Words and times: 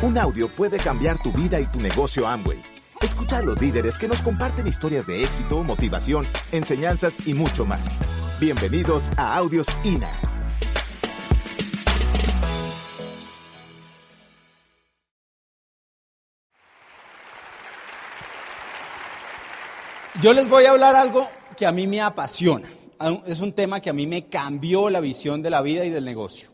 Un 0.00 0.16
audio 0.16 0.48
puede 0.48 0.76
cambiar 0.76 1.20
tu 1.20 1.32
vida 1.32 1.58
y 1.58 1.66
tu 1.66 1.80
negocio 1.80 2.24
Amway. 2.28 2.62
Escucha 3.02 3.38
a 3.38 3.42
los 3.42 3.60
líderes 3.60 3.98
que 3.98 4.06
nos 4.06 4.22
comparten 4.22 4.68
historias 4.68 5.08
de 5.08 5.24
éxito, 5.24 5.64
motivación, 5.64 6.24
enseñanzas 6.52 7.26
y 7.26 7.34
mucho 7.34 7.64
más. 7.64 7.98
Bienvenidos 8.38 9.10
a 9.16 9.36
Audios 9.36 9.66
INA. 9.82 10.12
Yo 20.22 20.32
les 20.32 20.48
voy 20.48 20.66
a 20.66 20.70
hablar 20.70 20.94
algo 20.94 21.28
que 21.56 21.66
a 21.66 21.72
mí 21.72 21.88
me 21.88 22.00
apasiona. 22.00 22.70
Es 23.26 23.40
un 23.40 23.52
tema 23.52 23.80
que 23.80 23.90
a 23.90 23.92
mí 23.92 24.06
me 24.06 24.28
cambió 24.28 24.90
la 24.90 25.00
visión 25.00 25.42
de 25.42 25.50
la 25.50 25.60
vida 25.60 25.84
y 25.84 25.90
del 25.90 26.04
negocio. 26.04 26.50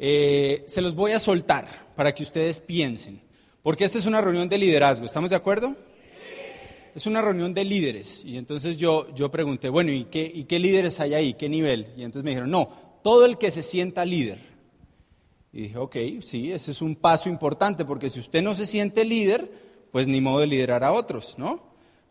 Eh, 0.00 0.64
se 0.66 0.80
los 0.80 0.96
voy 0.96 1.12
a 1.12 1.20
soltar 1.20 1.81
para 1.94 2.14
que 2.14 2.22
ustedes 2.22 2.60
piensen, 2.60 3.20
porque 3.62 3.84
esta 3.84 3.98
es 3.98 4.06
una 4.06 4.20
reunión 4.20 4.48
de 4.48 4.58
liderazgo. 4.58 5.06
¿Estamos 5.06 5.30
de 5.30 5.36
acuerdo? 5.36 5.76
Es 6.94 7.06
una 7.06 7.22
reunión 7.22 7.54
de 7.54 7.64
líderes. 7.64 8.24
Y 8.24 8.36
entonces 8.36 8.76
yo, 8.76 9.12
yo 9.14 9.30
pregunté, 9.30 9.68
bueno, 9.68 9.92
¿y 9.92 10.04
qué, 10.04 10.30
¿y 10.32 10.44
qué 10.44 10.58
líderes 10.58 11.00
hay 11.00 11.14
ahí? 11.14 11.34
¿Qué 11.34 11.48
nivel? 11.48 11.88
Y 11.96 12.02
entonces 12.02 12.24
me 12.24 12.30
dijeron, 12.30 12.50
no, 12.50 12.68
todo 13.02 13.24
el 13.24 13.38
que 13.38 13.50
se 13.50 13.62
sienta 13.62 14.04
líder. 14.04 14.52
Y 15.52 15.62
dije, 15.62 15.78
ok, 15.78 15.96
sí, 16.20 16.50
ese 16.50 16.70
es 16.70 16.82
un 16.82 16.96
paso 16.96 17.28
importante, 17.28 17.84
porque 17.84 18.10
si 18.10 18.20
usted 18.20 18.42
no 18.42 18.54
se 18.54 18.66
siente 18.66 19.04
líder, 19.04 19.50
pues 19.90 20.08
ni 20.08 20.20
modo 20.20 20.40
de 20.40 20.46
liderar 20.46 20.82
a 20.82 20.92
otros, 20.92 21.34
¿no? 21.38 21.62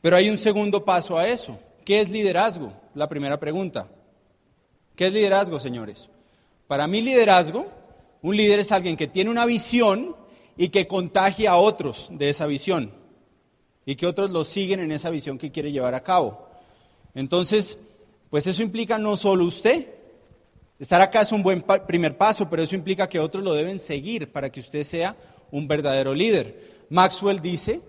Pero 0.02 0.16
hay 0.16 0.30
un 0.30 0.38
segundo 0.38 0.86
paso 0.86 1.18
a 1.18 1.28
eso. 1.28 1.60
¿Qué 1.84 2.00
es 2.00 2.10
liderazgo? 2.10 2.74
La 2.94 3.10
primera 3.10 3.40
pregunta. 3.40 3.90
¿Qué 4.96 5.08
es 5.08 5.14
liderazgo, 5.14 5.60
señores? 5.60 6.10
Para 6.68 6.88
mí 6.88 7.02
liderazgo, 7.02 7.68
un 8.22 8.38
líder 8.38 8.60
es 8.60 8.72
alguien 8.72 8.98
que 8.98 9.08
tiene 9.08 9.30
una 9.30 9.46
visión 9.46 10.16
y 10.58 10.70
que 10.70 10.88
contagia 10.88 11.52
a 11.52 11.58
otros 11.58 12.10
de 12.12 12.30
esa 12.30 12.46
visión 12.46 12.92
y 13.86 13.96
que 13.96 14.06
otros 14.06 14.30
lo 14.30 14.44
siguen 14.44 14.80
en 14.80 14.92
esa 14.92 15.10
visión 15.10 15.38
que 15.38 15.52
quiere 15.52 15.72
llevar 15.72 15.96
a 15.96 16.04
cabo. 16.04 16.48
Entonces, 17.16 17.78
pues 18.30 18.48
eso 18.48 18.62
implica 18.64 18.98
no 18.98 19.18
solo 19.18 19.46
usted. 19.46 19.88
Estar 20.80 21.02
acá 21.02 21.22
es 21.22 21.32
un 21.32 21.44
buen 21.44 21.64
primer 21.88 22.18
paso, 22.18 22.50
pero 22.50 22.64
eso 22.64 22.76
implica 22.76 23.10
que 23.10 23.20
otros 23.20 23.44
lo 23.44 23.54
deben 23.54 23.80
seguir 23.80 24.32
para 24.32 24.52
que 24.52 24.60
usted 24.60 24.84
sea 24.84 25.16
un 25.52 25.68
verdadero 25.68 26.14
líder. 26.14 26.86
Maxwell 26.90 27.42
dice 27.42 27.82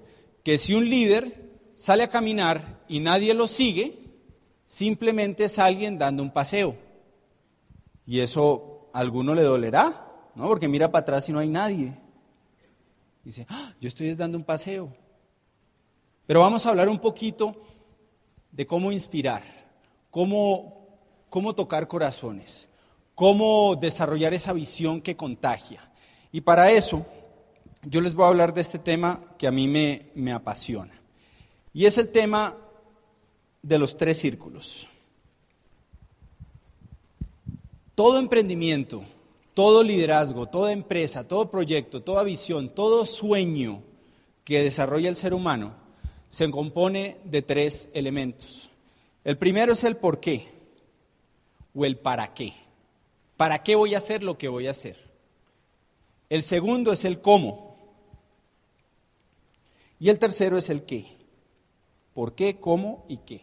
que 0.42 0.58
si 0.58 0.74
un 0.74 0.88
líder 0.88 1.50
sale 1.74 2.02
a 2.02 2.10
caminar 2.10 2.84
y 2.88 3.00
nadie 3.00 3.34
lo 3.34 3.46
sigue, 3.46 3.98
simplemente 4.66 5.44
es 5.44 5.58
alguien 5.58 5.98
dando 5.98 6.22
un 6.22 6.32
paseo. 6.32 6.76
Y 8.06 8.20
eso 8.20 8.90
a 8.92 8.98
alguno 8.98 9.34
le 9.34 9.42
dolerá, 9.42 10.11
¿no? 10.34 10.46
Porque 10.46 10.68
mira 10.68 10.90
para 10.90 11.02
atrás 11.02 11.28
y 11.28 11.32
no 11.32 11.38
hay 11.38 11.48
nadie. 11.48 11.94
Dice, 13.24 13.46
ah, 13.48 13.72
yo 13.80 13.88
estoy 13.88 14.12
dando 14.14 14.38
un 14.38 14.44
paseo. 14.44 14.92
Pero 16.26 16.40
vamos 16.40 16.64
a 16.64 16.70
hablar 16.70 16.88
un 16.88 16.98
poquito 16.98 17.54
de 18.50 18.66
cómo 18.66 18.92
inspirar, 18.92 19.42
cómo, 20.10 20.88
cómo 21.28 21.54
tocar 21.54 21.88
corazones, 21.88 22.68
cómo 23.14 23.76
desarrollar 23.76 24.34
esa 24.34 24.52
visión 24.52 25.00
que 25.00 25.16
contagia. 25.16 25.90
Y 26.30 26.40
para 26.40 26.70
eso, 26.70 27.04
yo 27.82 28.00
les 28.00 28.14
voy 28.14 28.24
a 28.24 28.28
hablar 28.28 28.54
de 28.54 28.60
este 28.60 28.78
tema 28.78 29.20
que 29.38 29.46
a 29.46 29.52
mí 29.52 29.68
me, 29.68 30.10
me 30.14 30.32
apasiona. 30.32 30.94
Y 31.74 31.86
es 31.86 31.98
el 31.98 32.08
tema 32.08 32.56
de 33.62 33.78
los 33.78 33.96
tres 33.96 34.18
círculos. 34.18 34.88
Todo 37.94 38.18
emprendimiento, 38.18 39.04
todo 39.54 39.82
liderazgo, 39.82 40.46
toda 40.46 40.72
empresa, 40.72 41.28
todo 41.28 41.50
proyecto, 41.50 42.02
toda 42.02 42.22
visión, 42.22 42.68
todo 42.70 43.04
sueño 43.04 43.82
que 44.44 44.62
desarrolla 44.62 45.08
el 45.08 45.16
ser 45.16 45.34
humano 45.34 45.82
se 46.32 46.50
compone 46.50 47.18
de 47.24 47.42
tres 47.42 47.90
elementos. 47.92 48.70
El 49.22 49.36
primero 49.36 49.74
es 49.74 49.84
el 49.84 49.98
por 49.98 50.18
qué 50.18 50.50
o 51.74 51.84
el 51.84 51.98
para 51.98 52.32
qué. 52.32 52.54
¿Para 53.36 53.62
qué 53.62 53.74
voy 53.74 53.94
a 53.94 53.98
hacer 53.98 54.22
lo 54.22 54.38
que 54.38 54.48
voy 54.48 54.66
a 54.66 54.70
hacer? 54.70 54.96
El 56.30 56.42
segundo 56.42 56.90
es 56.90 57.04
el 57.04 57.20
cómo. 57.20 57.76
Y 60.00 60.08
el 60.08 60.18
tercero 60.18 60.56
es 60.56 60.70
el 60.70 60.84
qué. 60.84 61.18
¿Por 62.14 62.34
qué, 62.34 62.58
cómo 62.58 63.04
y 63.08 63.18
qué? 63.18 63.42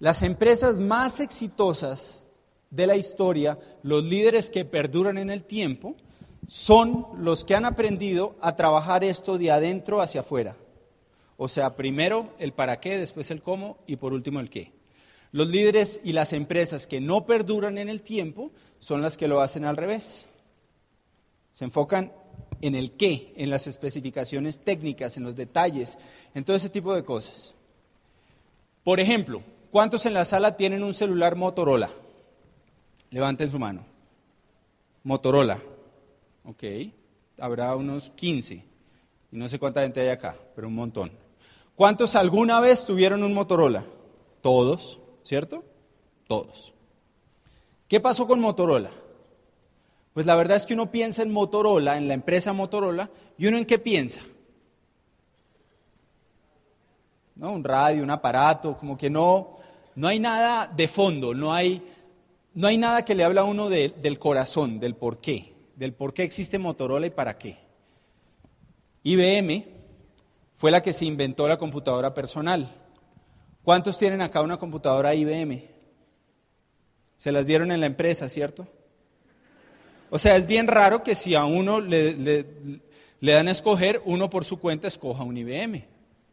Las 0.00 0.22
empresas 0.22 0.80
más 0.80 1.20
exitosas 1.20 2.24
de 2.70 2.86
la 2.86 2.96
historia, 2.96 3.58
los 3.82 4.04
líderes 4.04 4.50
que 4.50 4.64
perduran 4.64 5.18
en 5.18 5.30
el 5.30 5.44
tiempo, 5.44 5.96
son 6.46 7.06
los 7.18 7.44
que 7.44 7.54
han 7.54 7.64
aprendido 7.64 8.36
a 8.40 8.56
trabajar 8.56 9.04
esto 9.04 9.38
de 9.38 9.50
adentro 9.50 10.00
hacia 10.00 10.20
afuera. 10.20 10.56
O 11.36 11.48
sea, 11.48 11.76
primero 11.76 12.34
el 12.38 12.52
para 12.52 12.80
qué, 12.80 12.98
después 12.98 13.30
el 13.30 13.42
cómo 13.42 13.78
y 13.86 13.96
por 13.96 14.12
último 14.12 14.40
el 14.40 14.50
qué. 14.50 14.72
Los 15.32 15.48
líderes 15.48 16.00
y 16.02 16.12
las 16.12 16.32
empresas 16.32 16.86
que 16.86 17.00
no 17.00 17.24
perduran 17.24 17.78
en 17.78 17.88
el 17.88 18.02
tiempo 18.02 18.50
son 18.80 19.00
las 19.00 19.16
que 19.16 19.28
lo 19.28 19.40
hacen 19.40 19.64
al 19.64 19.76
revés. 19.76 20.26
Se 21.52 21.64
enfocan 21.64 22.12
en 22.62 22.74
el 22.74 22.92
qué, 22.92 23.32
en 23.36 23.50
las 23.50 23.66
especificaciones 23.66 24.60
técnicas, 24.60 25.16
en 25.16 25.22
los 25.22 25.36
detalles, 25.36 25.98
en 26.34 26.44
todo 26.44 26.56
ese 26.56 26.68
tipo 26.68 26.94
de 26.94 27.04
cosas. 27.04 27.54
Por 28.82 28.98
ejemplo, 28.98 29.42
¿cuántos 29.70 30.06
en 30.06 30.14
la 30.14 30.24
sala 30.24 30.56
tienen 30.56 30.82
un 30.82 30.94
celular 30.94 31.36
Motorola? 31.36 31.90
Levanten 33.10 33.48
su 33.48 33.58
mano. 33.58 33.84
Motorola. 35.02 35.60
Ok. 36.44 36.64
Habrá 37.38 37.74
unos 37.76 38.10
15. 38.10 38.64
Y 39.32 39.36
no 39.36 39.48
sé 39.48 39.58
cuánta 39.58 39.82
gente 39.82 40.00
hay 40.00 40.08
acá, 40.08 40.36
pero 40.54 40.68
un 40.68 40.74
montón. 40.74 41.12
¿Cuántos 41.74 42.16
alguna 42.16 42.60
vez 42.60 42.84
tuvieron 42.84 43.22
un 43.22 43.32
Motorola? 43.32 43.84
Todos, 44.42 45.00
¿cierto? 45.22 45.64
Todos. 46.26 46.74
¿Qué 47.88 48.00
pasó 48.00 48.26
con 48.26 48.40
Motorola? 48.40 48.90
Pues 50.12 50.26
la 50.26 50.34
verdad 50.34 50.56
es 50.56 50.66
que 50.66 50.74
uno 50.74 50.90
piensa 50.90 51.22
en 51.22 51.32
Motorola, 51.32 51.96
en 51.96 52.08
la 52.08 52.14
empresa 52.14 52.52
Motorola, 52.52 53.10
y 53.38 53.46
uno 53.46 53.58
en 53.58 53.64
qué 53.64 53.78
piensa. 53.78 54.20
¿No? 57.36 57.52
Un 57.52 57.64
radio, 57.64 58.02
un 58.02 58.10
aparato, 58.10 58.76
como 58.76 58.98
que 58.98 59.08
no, 59.08 59.56
no 59.94 60.08
hay 60.08 60.18
nada 60.18 60.66
de 60.66 60.88
fondo, 60.88 61.32
no 61.32 61.52
hay, 61.52 61.82
no 62.54 62.66
hay 62.66 62.78
nada 62.78 63.04
que 63.04 63.14
le 63.14 63.24
habla 63.24 63.42
a 63.42 63.44
uno 63.44 63.68
del 63.68 64.18
corazón, 64.18 64.80
del 64.80 64.94
por 64.94 65.20
qué, 65.20 65.54
del 65.76 65.92
por 65.92 66.14
qué 66.14 66.24
existe 66.24 66.58
Motorola 66.58 67.06
y 67.06 67.10
para 67.10 67.38
qué. 67.38 67.58
IBM 69.02 69.64
fue 70.56 70.70
la 70.70 70.82
que 70.82 70.92
se 70.92 71.06
inventó 71.06 71.48
la 71.48 71.58
computadora 71.58 72.12
personal. 72.12 72.68
¿Cuántos 73.62 73.98
tienen 73.98 74.20
acá 74.20 74.42
una 74.42 74.58
computadora 74.58 75.14
IBM? 75.14 75.64
Se 77.16 77.32
las 77.32 77.46
dieron 77.46 77.70
en 77.70 77.80
la 77.80 77.86
empresa, 77.86 78.28
¿cierto? 78.28 78.66
O 80.10 80.18
sea, 80.18 80.36
es 80.36 80.46
bien 80.46 80.66
raro 80.66 81.02
que 81.02 81.14
si 81.14 81.34
a 81.34 81.44
uno 81.44 81.80
le, 81.80 82.14
le, 82.14 83.32
dan 83.32 83.48
a 83.48 83.52
escoger, 83.52 84.02
uno 84.04 84.28
por 84.28 84.44
su 84.44 84.58
cuenta 84.58 84.88
escoja 84.88 85.22
un 85.22 85.36
IBM. 85.36 85.84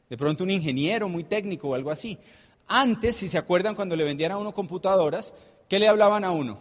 De 0.09 0.17
pronto 0.17 0.43
un 0.43 0.49
ingeniero 0.49 1.07
muy 1.09 1.23
técnico 1.23 1.69
o 1.69 1.75
algo 1.75 1.91
así. 1.91 2.17
Antes, 2.67 3.15
si 3.17 3.27
se 3.27 3.37
acuerdan, 3.37 3.75
cuando 3.75 3.95
le 3.95 4.03
vendían 4.03 4.31
a 4.31 4.37
uno 4.37 4.53
computadoras, 4.53 5.33
¿qué 5.67 5.79
le 5.79 5.87
hablaban 5.87 6.23
a 6.23 6.31
uno? 6.31 6.59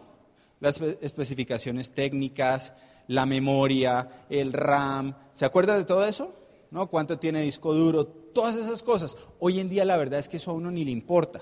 Las 0.60 0.80
especificaciones 0.80 1.92
técnicas, 1.92 2.72
la 3.08 3.26
memoria, 3.26 4.26
el 4.30 4.52
RAM. 4.52 5.14
¿Se 5.32 5.44
acuerdan 5.44 5.78
de 5.78 5.84
todo 5.84 6.04
eso? 6.04 6.34
¿No? 6.70 6.88
¿Cuánto 6.88 7.18
tiene 7.18 7.42
disco 7.42 7.74
duro? 7.74 8.06
Todas 8.06 8.56
esas 8.56 8.82
cosas. 8.82 9.16
Hoy 9.38 9.60
en 9.60 9.68
día 9.68 9.84
la 9.84 9.96
verdad 9.96 10.18
es 10.18 10.28
que 10.28 10.38
eso 10.38 10.50
a 10.50 10.54
uno 10.54 10.70
ni 10.70 10.84
le 10.84 10.90
importa. 10.90 11.40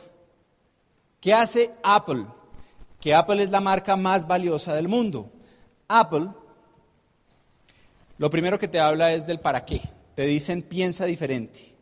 ¿Qué 1.20 1.32
hace 1.32 1.72
Apple? 1.82 2.26
Que 3.00 3.14
Apple 3.14 3.42
es 3.42 3.50
la 3.50 3.60
marca 3.60 3.96
más 3.96 4.26
valiosa 4.26 4.74
del 4.74 4.88
mundo. 4.88 5.30
Apple, 5.88 6.28
lo 8.18 8.30
primero 8.30 8.58
que 8.58 8.68
te 8.68 8.80
habla 8.80 9.12
es 9.12 9.26
del 9.26 9.40
para 9.40 9.64
qué. 9.64 9.80
Te 10.14 10.26
dicen 10.26 10.62
piensa 10.62 11.04
diferente. 11.04 11.74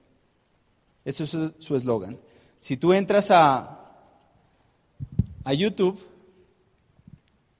Eso 1.04 1.24
es 1.24 1.36
su 1.58 1.76
eslogan. 1.76 2.18
Si 2.60 2.76
tú 2.76 2.92
entras 2.92 3.30
a, 3.30 3.81
a 5.44 5.52
YouTube 5.52 6.00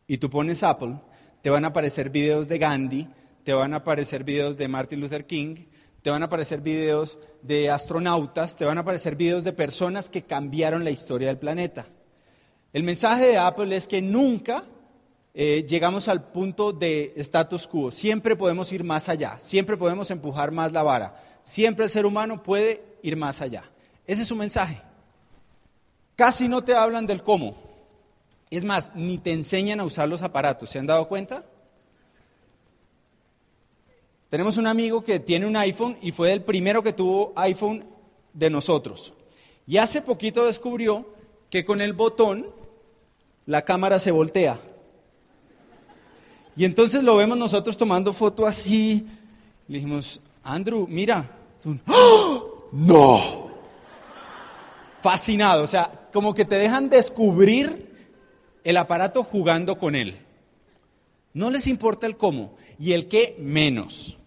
y 0.07 0.19
tú 0.19 0.31
pones 0.31 0.63
Apple, 0.63 1.01
te 1.43 1.51
van 1.51 1.65
a 1.65 1.69
aparecer 1.69 2.11
videos 2.11 2.49
de 2.49 2.59
Gandhi, 2.59 3.09
te 3.45 3.53
van 3.53 3.75
a 3.75 3.79
aparecer 3.79 4.25
videos 4.25 4.57
de 4.57 4.69
Martin 4.69 5.01
Luther 5.01 5.27
King, 5.27 5.57
te 6.03 6.11
van 6.11 6.23
a 6.23 6.27
aparecer 6.27 6.61
videos 6.61 7.19
de 7.43 7.71
astronautas, 7.71 8.57
te 8.57 8.65
van 8.65 8.79
a 8.79 8.83
aparecer 8.83 9.17
videos 9.17 9.45
de 9.45 9.53
personas 9.53 10.11
que 10.11 10.23
cambiaron 10.23 10.85
la 10.85 10.91
historia 10.91 11.29
del 11.29 11.39
planeta. 11.39 11.87
El 12.73 12.83
mensaje 12.83 13.27
de 13.27 13.39
Apple 13.39 13.75
es 13.77 13.87
que 13.87 14.03
nunca 14.03 14.65
eh, 15.35 15.65
llegamos 15.69 16.09
al 16.09 16.31
punto 16.31 16.73
de 16.73 17.13
status 17.17 17.67
quo. 17.67 17.91
Siempre 17.91 18.37
podemos 18.37 18.73
ir 18.73 18.85
más 18.85 19.09
allá, 19.09 19.37
siempre 19.39 19.77
podemos 19.77 20.11
empujar 20.11 20.51
más 20.51 20.73
la 20.73 20.83
vara, 20.83 21.23
siempre 21.43 21.85
el 21.85 21.91
ser 21.91 22.07
humano 22.07 22.43
puede 22.43 22.83
ir 23.03 23.17
más 23.17 23.41
allá. 23.41 23.65
Ese 24.07 24.23
es 24.23 24.29
su 24.29 24.37
mensaje. 24.37 24.81
Casi 26.17 26.49
no 26.49 26.63
te 26.63 26.75
hablan 26.75 27.07
del 27.07 27.23
cómo. 27.23 27.72
Es 28.53 28.67
más, 28.67 28.93
ni 28.95 29.17
te 29.17 29.33
enseñan 29.33 29.81
a 29.81 29.85
usar 29.85 30.11
los 30.11 30.21
aparatos. 30.21 30.69
¿Se 30.69 30.79
han 30.79 30.87
dado 30.87 31.09
cuenta? 31.09 31.43
Tenemos 34.29 34.59
un 34.59 34.67
amigo 34.67 35.03
que 35.03 35.21
tiene 35.21 35.47
un 35.47 35.57
iPhone 35.57 35.97
y 36.03 36.13
fue 36.13 36.35
el 36.35 36.43
primero 36.43 36.83
que 36.83 36.93
tuvo 36.93 37.33
iPhone 37.35 37.87
de 38.35 38.51
nosotros. 38.51 39.15
Y 39.67 39.79
hace 39.79 40.03
poquito 40.03 40.45
descubrió 40.45 41.07
que 41.49 41.65
con 41.65 41.81
el 41.81 41.95
botón 41.95 42.47
la 43.47 43.63
cámara 43.63 43.99
se 43.99 44.11
voltea. 44.11 44.61
Y 46.55 46.67
entonces 46.67 47.03
lo 47.03 47.17
vemos 47.17 47.39
nosotros 47.39 47.79
tomando 47.79 48.13
foto 48.13 48.47
así. 48.47 49.07
Le 49.67 49.77
dijimos, 49.77 50.21
Andrew, 50.43 50.87
mira. 50.91 51.25
¡Ah! 51.87 52.39
No. 52.71 53.51
Fascinado, 55.01 55.63
o 55.63 55.67
sea, 55.67 56.11
como 56.13 56.35
que 56.35 56.45
te 56.45 56.57
dejan 56.57 56.91
descubrir 56.91 57.92
el 58.65 58.77
aparato 58.77 59.23
jugando 59.23 59.79
con 59.79 59.95
él. 59.95 60.17
No 61.35 61.51
les 61.51 61.67
importa 61.67 62.07
el 62.07 62.17
cómo 62.17 62.57
y 62.79 62.93
el 62.93 63.09
qué 63.09 63.37
menos. 63.39 64.19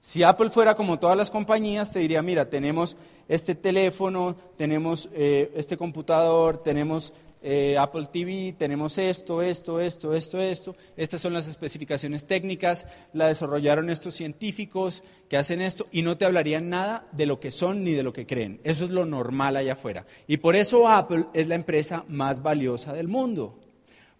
Si 0.00 0.22
Apple 0.22 0.50
fuera 0.50 0.74
como 0.74 0.98
todas 0.98 1.16
las 1.16 1.30
compañías, 1.30 1.92
te 1.92 1.98
diría, 1.98 2.22
mira, 2.22 2.48
tenemos 2.48 2.96
este 3.28 3.54
teléfono, 3.54 4.36
tenemos 4.56 5.08
eh, 5.12 5.52
este 5.54 5.76
computador, 5.76 6.62
tenemos 6.62 7.12
eh, 7.42 7.76
Apple 7.78 8.08
TV, 8.12 8.54
tenemos 8.58 8.98
esto, 8.98 9.42
esto, 9.42 9.80
esto, 9.80 10.14
esto, 10.14 10.40
esto. 10.40 10.76
Estas 10.96 11.20
son 11.20 11.32
las 11.32 11.46
especificaciones 11.46 12.26
técnicas, 12.26 12.86
la 13.12 13.28
desarrollaron 13.28 13.90
estos 13.90 14.14
científicos 14.14 15.02
que 15.28 15.36
hacen 15.36 15.60
esto 15.60 15.86
y 15.92 16.02
no 16.02 16.16
te 16.16 16.24
hablarían 16.24 16.68
nada 16.68 17.06
de 17.12 17.26
lo 17.26 17.38
que 17.38 17.50
son 17.50 17.84
ni 17.84 17.92
de 17.92 18.02
lo 18.02 18.12
que 18.12 18.26
creen. 18.26 18.60
Eso 18.64 18.84
es 18.84 18.90
lo 18.90 19.04
normal 19.04 19.56
allá 19.56 19.74
afuera. 19.74 20.06
Y 20.26 20.38
por 20.38 20.56
eso 20.56 20.88
Apple 20.88 21.26
es 21.34 21.46
la 21.46 21.54
empresa 21.54 22.04
más 22.08 22.42
valiosa 22.42 22.92
del 22.92 23.08
mundo. 23.08 23.58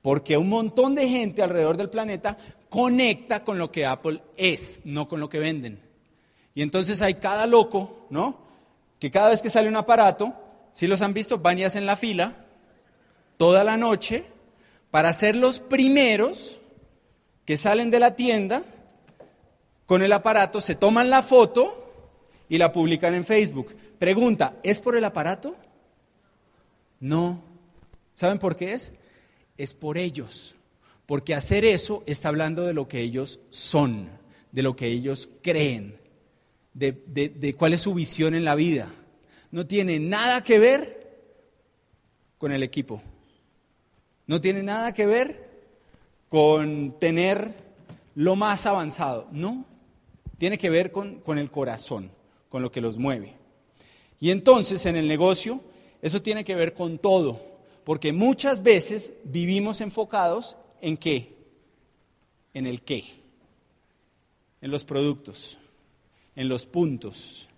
Porque 0.02 0.36
un 0.36 0.48
montón 0.48 0.94
de 0.94 1.08
gente 1.08 1.42
alrededor 1.42 1.76
del 1.76 1.90
planeta 1.90 2.38
conecta 2.68 3.44
con 3.44 3.58
lo 3.58 3.72
que 3.72 3.86
Apple 3.86 4.22
es, 4.36 4.80
no 4.84 5.08
con 5.08 5.20
lo 5.20 5.28
que 5.28 5.38
venden. 5.38 5.80
Y 6.54 6.62
entonces 6.62 7.02
hay 7.02 7.14
cada 7.14 7.46
loco, 7.46 8.06
¿no? 8.10 8.38
Que 8.98 9.10
cada 9.10 9.30
vez 9.30 9.42
que 9.42 9.50
sale 9.50 9.68
un 9.68 9.76
aparato, 9.76 10.34
si 10.72 10.86
los 10.86 11.02
han 11.02 11.14
visto, 11.14 11.38
van 11.38 11.58
y 11.58 11.64
hacen 11.64 11.86
la 11.86 11.96
fila 11.96 12.44
toda 13.36 13.64
la 13.64 13.76
noche 13.76 14.24
para 14.90 15.12
ser 15.12 15.36
los 15.36 15.60
primeros 15.60 16.58
que 17.44 17.56
salen 17.56 17.90
de 17.90 18.00
la 18.00 18.14
tienda 18.14 18.64
con 19.86 20.02
el 20.02 20.12
aparato, 20.12 20.60
se 20.60 20.74
toman 20.74 21.08
la 21.08 21.22
foto 21.22 21.90
y 22.48 22.58
la 22.58 22.72
publican 22.72 23.14
en 23.14 23.24
Facebook. 23.24 23.74
Pregunta, 23.98 24.56
¿es 24.62 24.80
por 24.80 24.96
el 24.96 25.04
aparato? 25.04 25.56
No. 27.00 27.40
¿Saben 28.14 28.38
por 28.38 28.56
qué 28.56 28.74
es? 28.74 28.92
Es 29.58 29.74
por 29.74 29.98
ellos. 29.98 30.56
Porque 31.04 31.34
hacer 31.34 31.64
eso 31.64 32.02
está 32.06 32.28
hablando 32.28 32.64
de 32.64 32.74
lo 32.74 32.88
que 32.88 33.00
ellos 33.00 33.40
son, 33.50 34.08
de 34.52 34.62
lo 34.62 34.76
que 34.76 34.86
ellos 34.86 35.28
creen, 35.42 35.98
de, 36.74 37.54
cuál 37.58 37.72
es 37.72 37.80
su 37.80 37.94
visión 37.94 38.34
en 38.34 38.44
la 38.44 38.54
vida. 38.54 38.92
No 39.50 39.66
tiene 39.66 39.98
nada 39.98 40.44
que 40.44 40.58
ver 40.58 41.18
con 42.36 42.52
el 42.52 42.62
equipo. 42.62 43.02
No 44.26 44.40
tiene 44.40 44.62
nada 44.62 44.92
que 44.92 45.06
ver 45.06 45.48
con 46.28 46.98
tener 47.00 47.54
lo 48.14 48.36
más 48.36 48.66
avanzado. 48.66 49.28
No, 49.32 49.64
tiene 50.36 50.58
que 50.58 50.70
ver 50.70 50.92
con, 50.92 51.20
con, 51.20 51.38
el 51.38 51.50
corazón, 51.50 52.10
con 52.48 52.62
lo 52.62 52.70
que 52.70 52.82
los 52.82 52.98
mueve. 52.98 53.34
Y 54.20 54.30
entonces 54.30 54.84
en 54.86 54.96
el 54.96 55.08
negocio 55.08 55.62
eso 56.02 56.20
tiene 56.20 56.44
que 56.44 56.54
ver 56.54 56.74
con 56.74 56.98
todo, 56.98 57.40
porque 57.88 58.12
muchas 58.12 58.62
veces 58.62 59.14
vivimos 59.24 59.80
enfocados 59.80 60.58
¿En 60.82 60.98
qué? 60.98 61.38
En 62.52 62.66
el 62.66 62.82
qué. 62.82 63.02
En 64.60 64.70
los 64.70 64.84
productos, 64.84 65.58
en 66.36 66.50
los 66.50 66.66
puntos, 66.66 67.48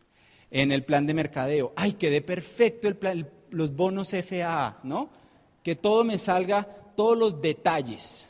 en 0.53 0.71
el 0.71 0.85
plan 0.85 1.05
de 1.05 1.15
mercadeo. 1.15 1.73
Ay, 1.75 1.95
quedé 1.95 2.23
perfecto 2.23 2.87
el 2.87 2.97
plan, 2.97 3.29
los 3.51 3.75
bonos 3.75 4.11
FAA, 4.11 4.79
¿no? 4.85 5.11
Que 5.65 5.75
todo 5.75 6.05
me 6.05 6.17
salga, 6.17 6.63
todos 6.95 7.19
los 7.19 7.43
detalles. 7.43 8.29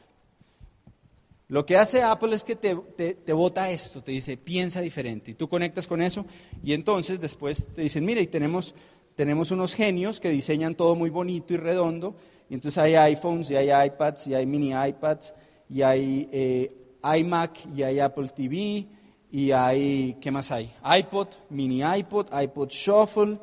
Lo 1.48 1.66
que 1.66 1.76
hace 1.76 2.02
Apple 2.02 2.34
es 2.34 2.44
que 2.44 2.56
te, 2.56 2.74
te, 3.14 3.32
bota 3.34 3.70
esto, 3.70 4.02
te 4.02 4.12
dice, 4.12 4.38
piensa 4.38 4.80
diferente. 4.80 5.32
Y 5.32 5.34
tú 5.34 5.50
conectas 5.50 5.86
con 5.86 6.00
eso 6.00 6.24
y 6.64 6.72
entonces 6.72 7.20
después 7.20 7.66
te 7.74 7.82
dicen, 7.82 8.06
mira, 8.06 8.22
y 8.22 8.26
tenemos, 8.26 8.74
tenemos 9.20 9.50
unos 9.50 9.74
genios 9.74 10.18
que 10.18 10.30
diseñan 10.30 10.74
todo 10.74 10.94
muy 10.94 11.10
bonito 11.10 11.52
y 11.52 11.58
redondo 11.58 12.14
y 12.48 12.54
entonces 12.54 12.78
hay 12.78 12.94
iPhones, 12.94 13.50
y 13.50 13.56
hay 13.56 13.68
iPads, 13.86 14.28
y 14.28 14.34
hay 14.34 14.46
mini 14.46 14.70
iPads, 14.70 15.34
y 15.68 15.82
hay 15.82 16.26
eh, 16.32 16.96
iMac, 17.18 17.66
y 17.76 17.82
hay 17.82 18.00
Apple 18.00 18.30
TV, 18.30 18.86
y 19.30 19.50
hay, 19.50 20.16
¿qué 20.22 20.30
más 20.30 20.50
hay? 20.50 20.74
iPod, 20.98 21.28
mini 21.50 21.82
iPod, 21.82 22.28
iPod 22.32 22.70
Shuffle. 22.70 23.38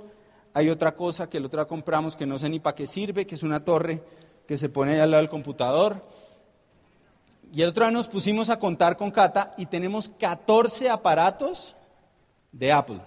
Hay 0.56 0.68
otra 0.70 0.96
cosa 0.96 1.30
que 1.30 1.38
el 1.38 1.46
otro 1.46 1.62
día 1.62 1.68
compramos 1.68 2.16
que 2.16 2.26
no 2.26 2.40
sé 2.40 2.50
ni 2.50 2.60
para 2.60 2.76
qué 2.76 2.88
sirve, 2.88 3.28
que 3.28 3.36
es 3.36 3.44
una 3.44 3.64
torre 3.64 4.02
que 4.48 4.58
se 4.58 4.70
pone 4.70 5.00
al 5.00 5.12
lado 5.12 5.22
del 5.22 5.30
computador. 5.30 6.04
Y 7.54 7.62
el 7.62 7.70
otro 7.70 7.86
día 7.86 7.92
nos 7.92 8.08
pusimos 8.08 8.50
a 8.50 8.58
contar 8.58 8.98
con 8.98 9.12
Cata 9.12 9.54
y 9.60 9.68
tenemos 9.68 10.10
14 10.10 10.90
aparatos 10.90 11.76
de 12.52 12.72
Apple. 12.72 13.00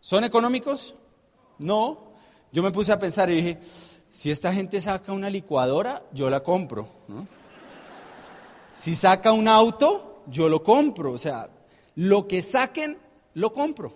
¿Son 0.00 0.22
económicos? 0.22 0.94
No. 1.62 2.12
Yo 2.52 2.62
me 2.62 2.70
puse 2.70 2.92
a 2.92 2.98
pensar 2.98 3.30
y 3.30 3.36
dije, 3.36 3.58
si 4.10 4.30
esta 4.30 4.52
gente 4.52 4.80
saca 4.80 5.12
una 5.12 5.30
licuadora, 5.30 6.02
yo 6.12 6.28
la 6.28 6.42
compro. 6.42 6.88
Si 8.74 8.94
saca 8.94 9.32
un 9.32 9.48
auto, 9.48 10.22
yo 10.26 10.48
lo 10.48 10.62
compro. 10.62 11.12
O 11.12 11.18
sea, 11.18 11.48
lo 11.94 12.28
que 12.28 12.42
saquen, 12.42 12.98
lo 13.34 13.52
compro. 13.52 13.94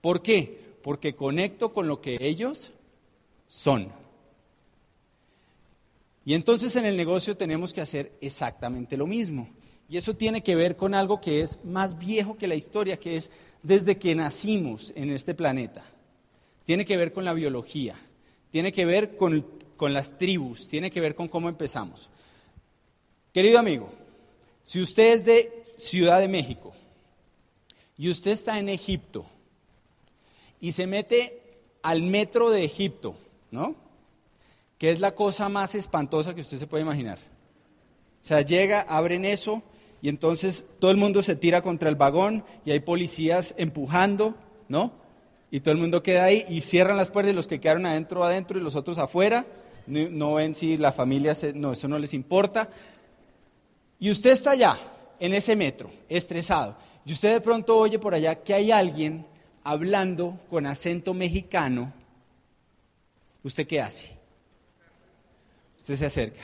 ¿Por 0.00 0.22
qué? 0.22 0.78
Porque 0.82 1.14
conecto 1.14 1.72
con 1.72 1.88
lo 1.88 2.00
que 2.00 2.16
ellos 2.20 2.72
son. 3.46 3.92
Y 6.24 6.34
entonces 6.34 6.74
en 6.76 6.86
el 6.86 6.96
negocio 6.96 7.36
tenemos 7.36 7.72
que 7.72 7.80
hacer 7.80 8.12
exactamente 8.20 8.96
lo 8.96 9.06
mismo. 9.06 9.48
Y 9.88 9.96
eso 9.96 10.16
tiene 10.16 10.42
que 10.42 10.56
ver 10.56 10.76
con 10.76 10.94
algo 10.94 11.20
que 11.20 11.40
es 11.40 11.58
más 11.64 11.98
viejo 11.98 12.36
que 12.36 12.48
la 12.48 12.56
historia, 12.56 12.98
que 12.98 13.16
es 13.16 13.30
desde 13.62 13.98
que 13.98 14.14
nacimos 14.14 14.92
en 14.96 15.10
este 15.10 15.34
planeta. 15.34 15.84
Tiene 16.66 16.84
que 16.84 16.98
ver 16.98 17.14
con 17.14 17.24
la 17.24 17.32
biología 17.32 17.98
tiene 18.56 18.72
que 18.72 18.86
ver 18.86 19.18
con, 19.18 19.44
las 19.92 20.16
tribus, 20.16 20.66
tiene 20.66 20.90
que 20.90 21.02
ver 21.02 21.14
con 21.14 21.28
cómo 21.28 21.50
empezamos. 21.50 22.08
Querido 23.34 23.58
amigo, 23.58 23.90
si 24.62 24.80
usted 24.80 25.12
es 25.12 25.26
de 25.26 25.64
Ciudad 25.76 26.20
de 26.20 26.28
México 26.28 26.72
y 27.98 28.08
usted 28.08 28.30
está 28.30 28.58
en 28.58 28.70
Egipto 28.70 29.26
y 30.58 30.72
se 30.72 30.86
mete 30.86 31.58
al 31.82 32.00
metro 32.00 32.48
de 32.48 32.64
Egipto, 32.64 33.14
¿no? 33.50 33.76
Que 34.78 34.90
es 34.90 35.00
la 35.00 35.14
cosa 35.14 35.50
más 35.50 35.74
espantosa 35.74 36.34
que 36.34 36.40
usted 36.40 36.56
se 36.56 36.66
puede 36.66 36.82
imaginar. 36.82 37.18
O 37.18 38.24
sea, 38.24 38.40
llega, 38.40 38.80
abren 38.80 39.26
eso 39.26 39.62
y 40.00 40.08
entonces 40.08 40.64
todo 40.78 40.90
el 40.90 40.96
mundo 40.96 41.22
se 41.22 41.36
tira 41.36 41.60
contra 41.60 41.90
el 41.90 41.96
vagón 41.96 42.42
y 42.64 42.70
hay 42.70 42.80
policías 42.80 43.54
empujando, 43.58 44.34
¿no? 44.66 44.92
Y 45.56 45.60
todo 45.60 45.72
el 45.72 45.80
mundo 45.80 46.02
queda 46.02 46.24
ahí 46.24 46.44
y 46.50 46.60
cierran 46.60 46.98
las 46.98 47.10
puertas 47.10 47.32
y 47.32 47.34
los 47.34 47.46
que 47.46 47.58
quedaron 47.58 47.86
adentro 47.86 48.22
adentro 48.22 48.58
y 48.58 48.62
los 48.62 48.74
otros 48.74 48.98
afuera, 48.98 49.46
no, 49.86 50.34
ven 50.34 50.54
si 50.54 50.76
la 50.76 50.92
familia, 50.92 51.32
no, 51.54 51.72
eso 51.72 51.88
no 51.88 51.98
les 51.98 52.12
importa. 52.12 52.68
Y 53.98 54.10
usted 54.10 54.32
está 54.32 54.50
allá, 54.50 54.78
en 55.18 55.32
ese 55.32 55.56
metro, 55.56 55.90
estresado, 56.10 56.76
y 57.06 57.12
usted 57.14 57.32
de 57.32 57.40
pronto 57.40 57.74
oye 57.74 57.98
por 57.98 58.12
allá 58.12 58.34
que 58.34 58.52
hay 58.52 58.70
alguien 58.70 59.24
hablando 59.64 60.38
con 60.50 60.66
acento 60.66 61.14
mexicano, 61.14 61.90
¿usted 63.42 63.66
qué 63.66 63.80
hace? 63.80 64.10
Usted 65.78 65.96
se 65.96 66.04
acerca. 66.04 66.42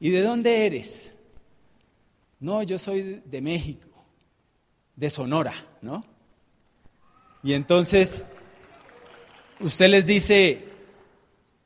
¿Y 0.00 0.08
de 0.08 0.22
dónde 0.22 0.64
eres? 0.64 1.12
No, 2.40 2.62
yo 2.62 2.78
soy 2.78 3.20
de 3.22 3.42
México, 3.42 3.86
de 4.96 5.10
Sonora, 5.10 5.52
¿no? 5.82 6.16
Y 7.42 7.52
entonces 7.54 8.24
usted 9.60 9.88
les 9.88 10.06
dice, 10.06 10.68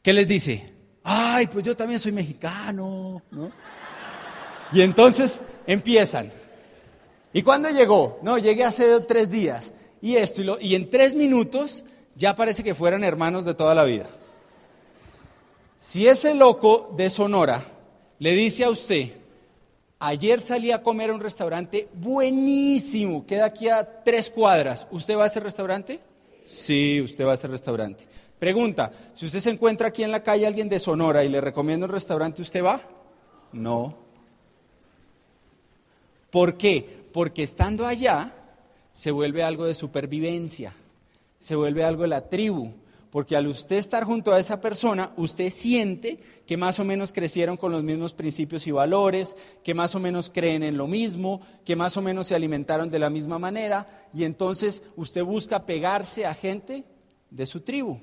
¿qué 0.03 0.13
les 0.13 0.27
dice? 0.29 0.73
Ay, 1.03 1.47
pues 1.47 1.65
yo 1.65 1.77
también 1.77 1.99
soy 1.99 2.13
mexicano, 2.13 3.23
¿no? 3.31 3.51
Y 4.73 4.81
entonces 4.83 5.41
empiezan. 5.67 6.33
¿Y 7.33 7.43
cuándo 7.43 7.71
llegó? 7.71 8.19
No, 8.23 8.39
llegué 8.39 8.65
hace 8.65 9.01
tres 9.01 9.31
días. 9.31 9.73
Y 10.01 10.17
esto, 10.17 10.43
y, 10.43 10.45
lo, 10.45 10.61
y 10.61 10.75
en 10.75 10.91
tres 10.91 11.15
minutos 11.15 11.85
ya 12.15 12.35
parece 12.35 12.63
que 12.63 12.75
fueran 12.75 13.05
hermanos 13.05 13.45
de 13.45 13.55
toda 13.55 13.75
la 13.75 13.85
vida. 13.85 14.09
Si 15.79 16.07
ese 16.07 16.35
loco 16.35 16.93
de 16.97 17.11
Sonora 17.11 17.65
le 18.19 18.33
dice 18.33 18.65
a 18.65 18.71
usted, 18.71 19.13
Ayer 20.05 20.41
salí 20.41 20.73
a 20.73 20.83
comer 20.83 21.11
a 21.11 21.15
un 21.15 21.21
restaurante 21.21 21.89
buenísimo, 21.95 23.25
queda 23.25 23.45
aquí 23.45 23.69
a 23.69 24.03
tres 24.03 24.31
cuadras. 24.31 24.89
¿Usted 24.91 25.17
va 25.17 25.23
a 25.23 25.27
ese 25.29 25.39
restaurante? 25.39 26.01
Sí, 26.45 27.01
usted 27.01 27.25
va 27.25 27.31
a 27.31 27.35
ese 27.35 27.47
restaurante. 27.47 28.05
Pregunta, 28.37 28.91
si 29.15 29.27
usted 29.27 29.39
se 29.39 29.51
encuentra 29.51 29.87
aquí 29.87 30.03
en 30.03 30.11
la 30.11 30.25
calle 30.25 30.45
alguien 30.45 30.69
de 30.69 30.81
Sonora 30.81 31.23
y 31.23 31.29
le 31.29 31.41
recomiendo 31.41 31.87
un 31.87 31.93
restaurante, 31.93 32.43
¿usted 32.43 32.65
va? 32.65 32.83
No. 33.53 33.97
¿Por 36.33 36.57
qué? 36.57 37.05
Porque 37.13 37.45
estando 37.45 37.87
allá 37.87 38.35
se 38.91 39.13
vuelve 39.13 39.45
algo 39.45 39.67
de 39.67 39.75
supervivencia, 39.75 40.75
se 41.39 41.55
vuelve 41.55 41.85
algo 41.85 42.03
de 42.03 42.09
la 42.09 42.29
tribu, 42.29 42.73
porque 43.13 43.37
al 43.37 43.47
usted 43.47 43.77
estar 43.77 44.05
junto 44.05 44.33
a 44.33 44.39
esa 44.39 44.59
persona, 44.63 45.13
usted 45.19 45.51
siente 45.51 46.19
que 46.47 46.57
más 46.57 46.81
o 46.81 46.85
menos 46.85 47.13
crecieron 47.13 47.59
con 47.59 47.71
los 47.71 47.83
mismos 47.83 48.15
principios 48.15 48.67
y 48.67 48.71
valores, 48.71 49.37
que 49.63 49.75
más 49.75 49.95
o 49.95 50.01
menos 50.01 50.31
creen 50.31 50.63
en 50.63 50.79
lo 50.79 50.87
mismo, 50.87 51.43
que 51.63 51.77
más 51.77 51.95
o 51.99 52.03
menos 52.03 52.29
se 52.29 52.35
alimentaron 52.35 52.89
de 52.89 52.99
la 52.99 53.11
misma 53.11 53.39
manera, 53.39 54.09
y 54.15 54.25
entonces 54.25 54.83
usted 54.97 55.23
busca 55.25 55.67
pegarse 55.67 56.25
a 56.25 56.33
gente 56.33 56.85
de 57.29 57.45
su 57.45 57.61
tribu, 57.61 58.01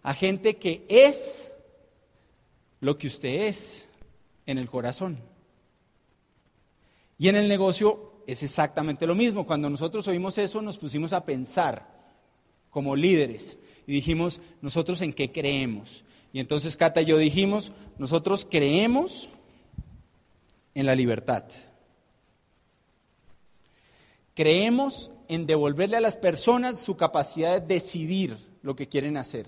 a 0.00 0.14
gente 0.14 0.56
que 0.56 0.86
es 0.88 1.50
lo 2.78 2.96
que 2.96 3.08
usted 3.08 3.48
es 3.48 3.88
en 4.46 4.58
el 4.58 4.70
corazón. 4.70 5.18
Y 7.18 7.28
en 7.28 7.34
el 7.34 7.48
negocio 7.48 8.12
es 8.28 8.44
exactamente 8.44 9.08
lo 9.08 9.16
mismo. 9.16 9.44
Cuando 9.44 9.68
nosotros 9.68 10.06
oímos 10.06 10.38
eso, 10.38 10.62
nos 10.62 10.78
pusimos 10.78 11.12
a 11.12 11.24
pensar 11.24 11.90
como 12.70 12.94
líderes 12.94 13.58
y 13.86 13.92
dijimos, 13.92 14.40
nosotros 14.60 15.02
en 15.02 15.12
qué 15.12 15.32
creemos. 15.32 16.04
Y 16.32 16.40
entonces 16.40 16.76
Cata 16.76 17.02
y 17.02 17.06
yo 17.06 17.18
dijimos, 17.18 17.72
nosotros 17.98 18.46
creemos 18.48 19.28
en 20.74 20.86
la 20.86 20.94
libertad. 20.94 21.44
Creemos 24.34 25.10
en 25.28 25.46
devolverle 25.46 25.96
a 25.96 26.00
las 26.00 26.16
personas 26.16 26.80
su 26.80 26.96
capacidad 26.96 27.60
de 27.60 27.74
decidir 27.74 28.38
lo 28.62 28.74
que 28.74 28.88
quieren 28.88 29.16
hacer. 29.16 29.46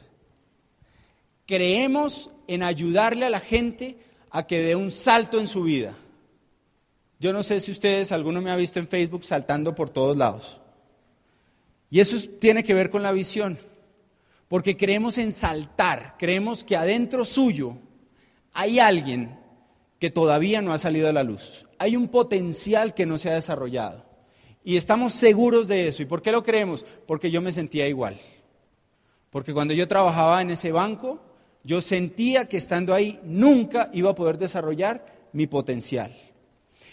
Creemos 1.46 2.30
en 2.46 2.62
ayudarle 2.62 3.26
a 3.26 3.30
la 3.30 3.40
gente 3.40 3.98
a 4.30 4.46
que 4.46 4.60
dé 4.60 4.76
un 4.76 4.90
salto 4.90 5.38
en 5.38 5.46
su 5.46 5.62
vida. 5.62 5.96
Yo 7.18 7.32
no 7.32 7.42
sé 7.42 7.60
si 7.60 7.70
ustedes, 7.70 8.12
alguno 8.12 8.42
me 8.42 8.50
ha 8.50 8.56
visto 8.56 8.78
en 8.78 8.88
Facebook 8.88 9.24
saltando 9.24 9.74
por 9.74 9.88
todos 9.88 10.16
lados. 10.16 10.60
Y 11.90 12.00
eso 12.00 12.16
tiene 12.40 12.64
que 12.64 12.74
ver 12.74 12.90
con 12.90 13.02
la 13.02 13.12
visión, 13.12 13.58
porque 14.54 14.76
creemos 14.76 15.18
en 15.18 15.32
saltar, 15.32 16.14
creemos 16.16 16.62
que 16.62 16.76
adentro 16.76 17.24
suyo 17.24 17.76
hay 18.52 18.78
alguien 18.78 19.36
que 19.98 20.10
todavía 20.10 20.62
no 20.62 20.72
ha 20.72 20.78
salido 20.78 21.08
a 21.08 21.12
la 21.12 21.24
luz, 21.24 21.66
hay 21.76 21.96
un 21.96 22.06
potencial 22.06 22.94
que 22.94 23.04
no 23.04 23.18
se 23.18 23.28
ha 23.28 23.34
desarrollado. 23.34 24.04
Y 24.62 24.76
estamos 24.76 25.12
seguros 25.12 25.66
de 25.66 25.88
eso. 25.88 26.04
¿Y 26.04 26.06
por 26.06 26.22
qué 26.22 26.30
lo 26.30 26.44
creemos? 26.44 26.86
Porque 27.04 27.32
yo 27.32 27.42
me 27.42 27.50
sentía 27.50 27.88
igual. 27.88 28.16
Porque 29.30 29.52
cuando 29.52 29.74
yo 29.74 29.88
trabajaba 29.88 30.40
en 30.40 30.50
ese 30.50 30.70
banco, 30.70 31.20
yo 31.64 31.80
sentía 31.80 32.46
que 32.46 32.56
estando 32.56 32.94
ahí 32.94 33.18
nunca 33.24 33.90
iba 33.92 34.10
a 34.10 34.14
poder 34.14 34.38
desarrollar 34.38 35.04
mi 35.32 35.48
potencial. 35.48 36.14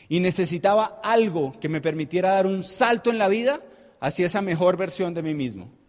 Y 0.10 0.20
necesitaba 0.20 1.00
algo 1.04 1.60
que 1.60 1.70
me 1.70 1.80
permitiera 1.80 2.34
dar 2.34 2.48
un 2.48 2.64
salto 2.64 3.12
en 3.12 3.20
la 3.20 3.28
vida 3.28 3.62
hacia 4.00 4.26
esa 4.26 4.42
mejor 4.42 4.78
versión 4.78 5.14
de 5.14 5.22
mí 5.22 5.36
mismo. 5.36 5.80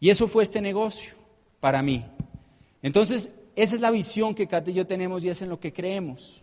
Y 0.00 0.10
eso 0.10 0.28
fue 0.28 0.42
este 0.42 0.60
negocio 0.60 1.14
para 1.60 1.82
mí. 1.82 2.04
Entonces, 2.82 3.30
esa 3.54 3.74
es 3.74 3.80
la 3.80 3.90
visión 3.90 4.34
que 4.34 4.46
Kate 4.46 4.70
y 4.70 4.74
yo 4.74 4.86
tenemos 4.86 5.24
y 5.24 5.30
es 5.30 5.40
en 5.42 5.48
lo 5.48 5.58
que 5.58 5.72
creemos. 5.72 6.42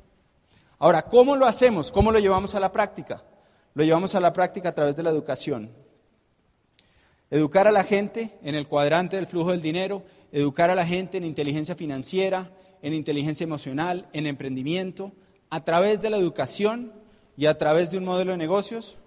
Ahora, 0.80 1.04
¿cómo 1.04 1.36
lo 1.36 1.46
hacemos? 1.46 1.92
¿Cómo 1.92 2.12
lo 2.12 2.20
llevamos 2.20 2.56
a 2.56 2.60
la 2.60 2.72
práctica? 2.72 3.24
Lo 3.76 3.84
llevamos 3.84 4.16
a 4.16 4.20
la 4.20 4.34
práctica 4.34 4.70
a 4.70 4.76
través 4.76 4.96
de 4.96 5.04
la 5.04 5.12
educación. 5.12 5.72
Educar 7.30 7.68
a 7.68 7.72
la 7.72 7.84
gente 7.84 8.38
en 8.44 8.56
el 8.56 8.68
cuadrante 8.68 9.16
del 9.16 9.28
flujo 9.28 9.52
del 9.52 9.62
dinero, 9.62 10.04
educar 10.32 10.70
a 10.70 10.76
la 10.76 10.86
gente 10.86 11.18
en 11.18 11.26
inteligencia 11.26 11.76
financiera, 11.76 12.52
en 12.82 12.94
inteligencia 12.94 13.44
emocional, 13.44 14.08
en 14.14 14.28
emprendimiento, 14.28 15.14
a 15.50 15.64
través 15.64 16.02
de 16.02 16.10
la 16.10 16.18
educación 16.18 16.92
y 17.38 17.46
a 17.46 17.58
través 17.58 17.90
de 17.90 17.98
un 17.98 18.06
modelo 18.06 18.32
de 18.32 18.38
negocios 18.38 18.98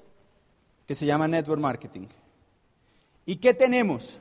que 0.86 0.94
se 0.94 1.06
llama 1.06 1.28
Network 1.28 1.60
Marketing. 1.60 2.06
¿Y 3.26 3.36
qué 3.36 3.52
tenemos? 3.52 4.20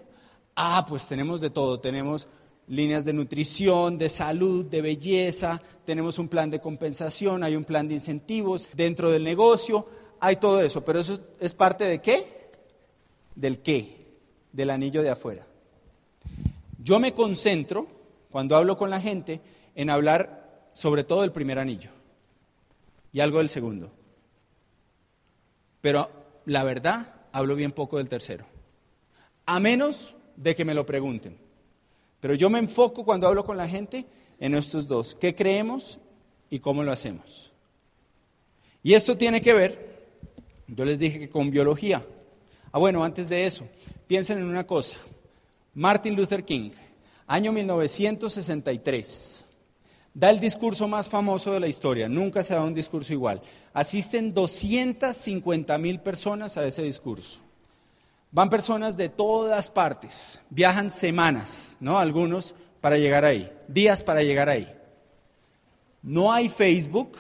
Ah, 0.56 0.86
pues 0.88 1.08
tenemos 1.08 1.42
de 1.42 1.50
todo. 1.50 1.80
Tenemos 1.80 2.28
líneas 2.68 3.06
de 3.06 3.14
nutrición, 3.14 3.98
de 3.98 4.10
salud, 4.10 4.66
de 4.66 4.82
belleza, 4.82 5.62
tenemos 5.86 6.18
un 6.18 6.28
plan 6.28 6.50
de 6.50 6.60
compensación, 6.60 7.44
hay 7.44 7.56
un 7.56 7.64
plan 7.64 7.88
de 7.88 7.94
incentivos 7.94 8.70
dentro 8.74 9.12
del 9.12 9.24
negocio, 9.24 9.86
hay 10.20 10.38
todo 10.38 10.62
eso. 10.62 10.84
Pero 10.84 11.00
eso 11.00 11.20
es 11.40 11.54
parte 11.54 11.84
de 11.84 12.02
qué? 12.02 12.52
Del 13.36 13.60
qué, 13.60 14.18
del 14.52 14.70
anillo 14.70 15.04
de 15.04 15.10
afuera. 15.10 15.46
Yo 16.82 17.00
me 17.00 17.14
concentro, 17.14 17.88
cuando 18.32 18.56
hablo 18.56 18.78
con 18.78 18.90
la 18.90 19.02
gente, 19.02 19.42
en 19.76 19.90
hablar 19.90 20.70
sobre 20.72 21.04
todo 21.04 21.22
del 21.22 21.32
primer 21.32 21.60
anillo 21.60 21.90
y 23.12 23.20
algo 23.20 23.40
del 23.40 23.50
segundo. 23.50 23.92
Pero 25.82 26.10
la 26.46 26.64
verdad, 26.64 27.14
hablo 27.32 27.56
bien 27.56 27.72
poco 27.72 27.98
del 27.98 28.10
tercero. 28.10 28.46
A 29.46 29.60
menos 29.60 30.15
de 30.36 30.56
que 30.56 30.66
me 30.66 30.74
lo 30.74 30.86
pregunten. 30.86 31.38
Pero 32.20 32.34
yo 32.34 32.50
me 32.50 32.60
enfoco 32.60 33.04
cuando 33.06 33.28
hablo 33.28 33.46
con 33.46 33.58
la 33.58 33.68
gente 33.68 34.06
en 34.40 34.56
estos 34.56 34.88
dos. 34.88 35.16
¿Qué 35.16 35.36
creemos 35.36 36.00
y 36.50 36.60
cómo 36.60 36.84
lo 36.84 36.92
hacemos? 36.92 37.52
Y 38.84 38.94
esto 38.94 39.18
tiene 39.18 39.42
que 39.42 39.54
ver, 39.54 40.08
yo 40.68 40.86
les 40.86 41.00
dije 41.00 41.20
que 41.20 41.30
con 41.30 41.50
biología. 41.50 42.06
Ah, 42.72 42.80
bueno, 42.80 43.04
antes 43.04 43.30
de 43.30 43.46
eso, 43.46 43.68
piensen 44.08 44.38
en 44.38 44.46
una 44.46 44.66
cosa. 44.66 44.98
Martin 45.74 46.16
Luther 46.16 46.44
King, 46.44 46.72
año 47.28 47.52
1963 47.52 49.46
da 50.16 50.30
el 50.30 50.40
discurso 50.40 50.88
más 50.88 51.10
famoso 51.10 51.52
de 51.52 51.60
la 51.60 51.68
historia, 51.68 52.08
nunca 52.08 52.42
se 52.42 52.54
da 52.54 52.64
un 52.64 52.74
discurso 52.74 53.12
igual. 53.12 53.42
Asisten 53.74 54.34
250 54.34 55.78
mil 55.78 56.00
personas 56.00 56.56
a 56.58 56.66
ese 56.66 56.82
discurso. 56.82 57.42
Van 58.36 58.50
personas 58.50 58.98
de 58.98 59.08
todas 59.08 59.72
partes, 59.72 60.42
viajan 60.50 60.90
semanas, 60.90 61.78
¿no? 61.80 61.98
Algunos 61.98 62.54
para 62.82 62.98
llegar 62.98 63.24
ahí, 63.24 63.50
días 63.70 64.04
para 64.04 64.24
llegar 64.24 64.50
ahí. 64.50 64.70
No 66.04 66.34
hay 66.34 66.50
Facebook, 66.50 67.14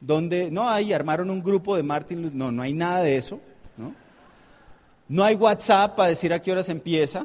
donde, 0.00 0.50
no 0.50 0.68
hay, 0.68 0.92
armaron 0.92 1.30
un 1.30 1.40
grupo 1.40 1.76
de 1.76 1.84
Martin 1.84 2.22
Luther, 2.22 2.36
no, 2.36 2.50
no 2.50 2.62
hay 2.62 2.72
nada 2.72 3.02
de 3.02 3.16
eso, 3.16 3.40
¿no? 3.76 3.94
No 5.08 5.22
hay 5.22 5.36
WhatsApp 5.36 5.94
para 5.94 6.08
decir 6.08 6.32
a 6.32 6.42
qué 6.42 6.50
horas 6.50 6.68
empieza, 6.68 7.24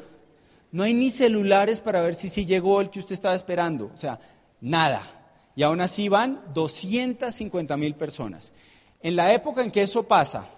no 0.72 0.84
hay 0.84 0.94
ni 0.94 1.10
celulares 1.10 1.82
para 1.82 2.02
ver 2.02 2.14
si 2.14 2.30
sí 2.30 2.46
llegó 2.46 2.82
el 2.82 2.92
que 2.92 3.00
usted 3.00 3.14
estaba 3.14 3.34
esperando, 3.34 3.90
o 3.92 3.98
sea, 3.98 4.20
Nada. 4.62 5.04
Y 5.56 5.64
aún 5.64 5.82
así 5.82 6.10
van 6.10 6.42
250 6.54 7.78
mil 7.78 7.96
personas. 7.96 8.52
En 9.02 9.16
la 9.16 9.34
época 9.34 9.64
en 9.64 9.72
que 9.72 9.84
eso 9.84 10.04
pasa, 10.04 10.50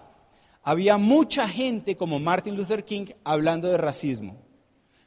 había 0.62 0.98
mucha 0.98 1.48
gente 1.48 1.96
como 1.96 2.18
Martin 2.18 2.56
Luther 2.56 2.84
King 2.84 3.06
hablando 3.24 3.68
de 3.68 3.76
racismo, 3.76 4.36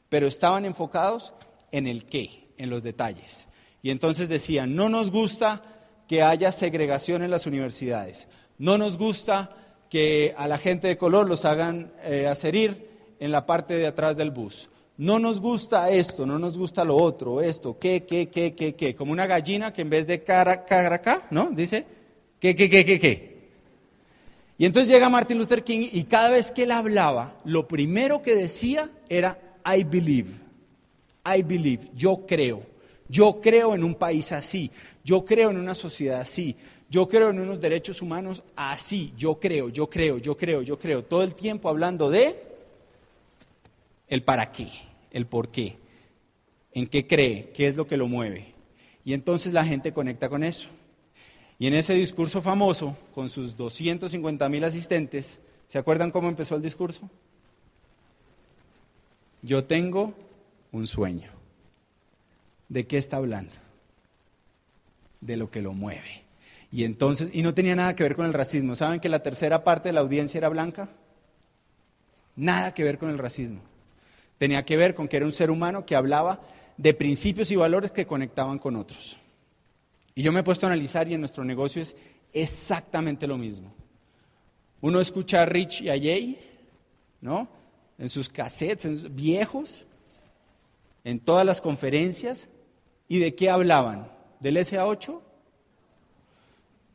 pero 0.09 0.27
estaban 0.27 0.65
enfocados 0.65 1.33
en 1.71 1.87
el 1.87 2.05
qué, 2.05 2.53
en 2.57 2.69
los 2.69 2.83
detalles. 2.83 3.47
Y 3.81 3.89
entonces 3.89 4.29
decían, 4.29 4.75
no 4.75 4.89
nos 4.89 5.11
gusta 5.11 5.61
que 6.07 6.21
haya 6.21 6.51
segregación 6.51 7.23
en 7.23 7.31
las 7.31 7.45
universidades, 7.45 8.27
no 8.57 8.77
nos 8.77 8.97
gusta 8.97 9.55
que 9.89 10.33
a 10.37 10.47
la 10.47 10.57
gente 10.57 10.87
de 10.87 10.97
color 10.97 11.27
los 11.27 11.45
hagan 11.45 11.93
eh, 12.03 12.27
hacer 12.27 12.55
ir 12.55 13.15
en 13.19 13.31
la 13.31 13.45
parte 13.45 13.75
de 13.75 13.87
atrás 13.87 14.17
del 14.17 14.31
bus, 14.31 14.69
no 14.97 15.17
nos 15.17 15.39
gusta 15.39 15.89
esto, 15.89 16.25
no 16.25 16.37
nos 16.37 16.57
gusta 16.57 16.83
lo 16.83 16.95
otro, 16.95 17.41
esto, 17.41 17.79
qué, 17.79 18.05
qué, 18.05 18.29
qué, 18.29 18.53
qué, 18.53 18.75
qué, 18.75 18.93
como 18.93 19.11
una 19.11 19.25
gallina 19.25 19.73
que 19.73 19.81
en 19.81 19.89
vez 19.89 20.05
de 20.05 20.21
cara, 20.21 20.63
cara, 20.63 20.97
acá, 20.97 21.27
¿no? 21.31 21.49
Dice, 21.51 21.85
qué, 22.39 22.55
qué, 22.55 22.69
qué, 22.69 22.85
qué, 22.85 22.99
qué. 22.99 23.30
Y 24.61 24.65
entonces 24.67 24.89
llega 24.93 25.09
Martin 25.09 25.39
Luther 25.39 25.63
King 25.63 25.89
y 25.91 26.03
cada 26.03 26.29
vez 26.29 26.51
que 26.51 26.61
él 26.61 26.71
hablaba, 26.71 27.35
lo 27.45 27.67
primero 27.67 28.21
que 28.21 28.35
decía 28.35 28.91
era, 29.09 29.57
I 29.65 29.83
believe, 29.83 30.29
I 31.25 31.41
believe, 31.41 31.87
yo 31.95 32.27
creo, 32.27 32.61
yo 33.09 33.41
creo 33.41 33.73
en 33.73 33.83
un 33.83 33.95
país 33.95 34.31
así, 34.31 34.69
yo 35.03 35.25
creo 35.25 35.49
en 35.49 35.57
una 35.57 35.73
sociedad 35.73 36.21
así, 36.21 36.55
yo 36.91 37.07
creo 37.07 37.31
en 37.31 37.39
unos 37.39 37.59
derechos 37.59 38.03
humanos 38.03 38.43
así, 38.55 39.11
yo 39.17 39.39
creo, 39.39 39.69
yo 39.69 39.89
creo, 39.89 40.19
yo 40.19 40.37
creo, 40.37 40.61
yo 40.61 40.77
creo, 40.77 41.05
todo 41.05 41.23
el 41.23 41.33
tiempo 41.33 41.67
hablando 41.67 42.11
de 42.11 42.39
el 44.09 44.21
para 44.21 44.51
qué 44.51 44.69
el 45.09 45.25
por 45.25 45.49
qué, 45.49 45.77
en 46.71 46.85
qué 46.85 47.07
cree, 47.07 47.49
qué 47.55 47.67
es 47.67 47.75
lo 47.75 47.87
que 47.87 47.97
lo 47.97 48.07
mueve. 48.07 48.53
Y 49.03 49.13
entonces 49.13 49.53
la 49.53 49.65
gente 49.65 49.91
conecta 49.91 50.29
con 50.29 50.43
eso. 50.43 50.69
Y 51.61 51.67
en 51.67 51.75
ese 51.75 51.93
discurso 51.93 52.41
famoso, 52.41 52.97
con 53.13 53.29
sus 53.29 53.55
250 53.55 54.49
mil 54.49 54.63
asistentes, 54.63 55.39
¿se 55.67 55.77
acuerdan 55.77 56.09
cómo 56.09 56.27
empezó 56.27 56.55
el 56.55 56.63
discurso? 56.63 57.07
Yo 59.43 59.63
tengo 59.65 60.15
un 60.71 60.87
sueño. 60.87 61.29
¿De 62.67 62.87
qué 62.87 62.97
está 62.97 63.17
hablando? 63.17 63.53
De 65.19 65.37
lo 65.37 65.51
que 65.51 65.61
lo 65.61 65.73
mueve. 65.73 66.23
Y 66.71 66.83
entonces, 66.83 67.29
y 67.31 67.43
no 67.43 67.53
tenía 67.53 67.75
nada 67.75 67.95
que 67.95 68.01
ver 68.01 68.15
con 68.15 68.25
el 68.25 68.33
racismo. 68.33 68.73
¿Saben 68.73 68.99
que 68.99 69.07
la 69.07 69.21
tercera 69.21 69.63
parte 69.63 69.89
de 69.89 69.93
la 69.93 70.01
audiencia 70.01 70.39
era 70.39 70.49
blanca? 70.49 70.89
Nada 72.35 72.73
que 72.73 72.83
ver 72.83 72.97
con 72.97 73.11
el 73.11 73.19
racismo. 73.19 73.61
Tenía 74.39 74.65
que 74.65 74.77
ver 74.77 74.95
con 74.95 75.07
que 75.07 75.17
era 75.17 75.27
un 75.27 75.31
ser 75.31 75.51
humano 75.51 75.85
que 75.85 75.95
hablaba 75.95 76.41
de 76.77 76.95
principios 76.95 77.51
y 77.51 77.55
valores 77.55 77.91
que 77.91 78.07
conectaban 78.07 78.57
con 78.57 78.75
otros. 78.77 79.19
Y 80.15 80.23
yo 80.23 80.31
me 80.31 80.41
he 80.41 80.43
puesto 80.43 80.65
a 80.65 80.69
analizar 80.69 81.07
y 81.07 81.13
en 81.13 81.21
nuestro 81.21 81.43
negocio 81.43 81.81
es 81.81 81.95
exactamente 82.33 83.27
lo 83.27 83.37
mismo. 83.37 83.73
Uno 84.81 84.99
escucha 84.99 85.43
a 85.43 85.45
Rich 85.45 85.81
y 85.81 85.89
a 85.89 85.93
Jay, 85.93 86.39
¿no? 87.21 87.47
En 87.97 88.09
sus 88.09 88.29
cassettes 88.29 89.13
viejos, 89.13 89.85
en 91.03 91.19
todas 91.19 91.45
las 91.45 91.61
conferencias. 91.61 92.49
¿Y 93.07 93.19
de 93.19 93.35
qué 93.35 93.49
hablaban? 93.49 94.11
¿Del 94.39 94.57
SA8? 94.57 95.19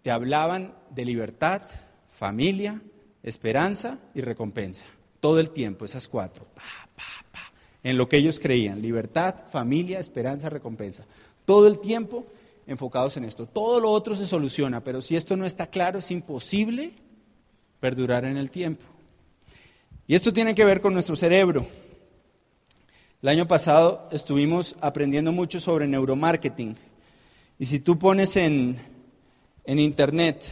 Te 0.02 0.10
hablaban 0.10 0.74
de 0.90 1.04
libertad, 1.04 1.62
familia, 2.10 2.80
esperanza 3.22 3.98
y 4.14 4.20
recompensa. 4.20 4.86
Todo 5.20 5.40
el 5.40 5.50
tiempo, 5.50 5.84
esas 5.84 6.08
cuatro. 6.08 6.46
En 7.82 7.96
lo 7.96 8.08
que 8.08 8.16
ellos 8.16 8.40
creían. 8.40 8.82
Libertad, 8.82 9.46
familia, 9.48 10.00
esperanza, 10.00 10.48
recompensa. 10.48 11.04
Todo 11.44 11.68
el 11.68 11.78
tiempo 11.78 12.26
enfocados 12.66 13.16
en 13.16 13.24
esto. 13.24 13.46
Todo 13.46 13.80
lo 13.80 13.90
otro 13.90 14.14
se 14.14 14.26
soluciona, 14.26 14.82
pero 14.82 15.00
si 15.00 15.16
esto 15.16 15.36
no 15.36 15.46
está 15.46 15.68
claro, 15.68 15.98
es 15.98 16.10
imposible 16.10 16.92
perdurar 17.80 18.24
en 18.24 18.36
el 18.36 18.50
tiempo. 18.50 18.84
Y 20.06 20.14
esto 20.14 20.32
tiene 20.32 20.54
que 20.54 20.64
ver 20.64 20.80
con 20.80 20.92
nuestro 20.92 21.16
cerebro. 21.16 21.66
El 23.22 23.28
año 23.28 23.48
pasado 23.48 24.08
estuvimos 24.12 24.76
aprendiendo 24.80 25.32
mucho 25.32 25.58
sobre 25.58 25.86
neuromarketing. 25.86 26.76
Y 27.58 27.66
si 27.66 27.80
tú 27.80 27.98
pones 27.98 28.36
en, 28.36 28.78
en 29.64 29.78
internet 29.78 30.44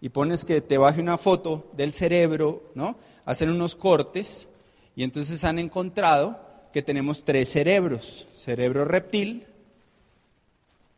y 0.00 0.08
pones 0.08 0.44
que 0.44 0.60
te 0.60 0.78
baje 0.78 1.00
una 1.00 1.16
foto 1.16 1.70
del 1.74 1.92
cerebro, 1.92 2.70
¿no? 2.74 2.96
Hacen 3.24 3.50
unos 3.50 3.76
cortes 3.76 4.48
y 4.94 5.04
entonces 5.04 5.42
han 5.44 5.58
encontrado 5.58 6.40
que 6.72 6.82
tenemos 6.82 7.24
tres 7.24 7.48
cerebros, 7.50 8.26
cerebro 8.34 8.84
reptil, 8.84 9.46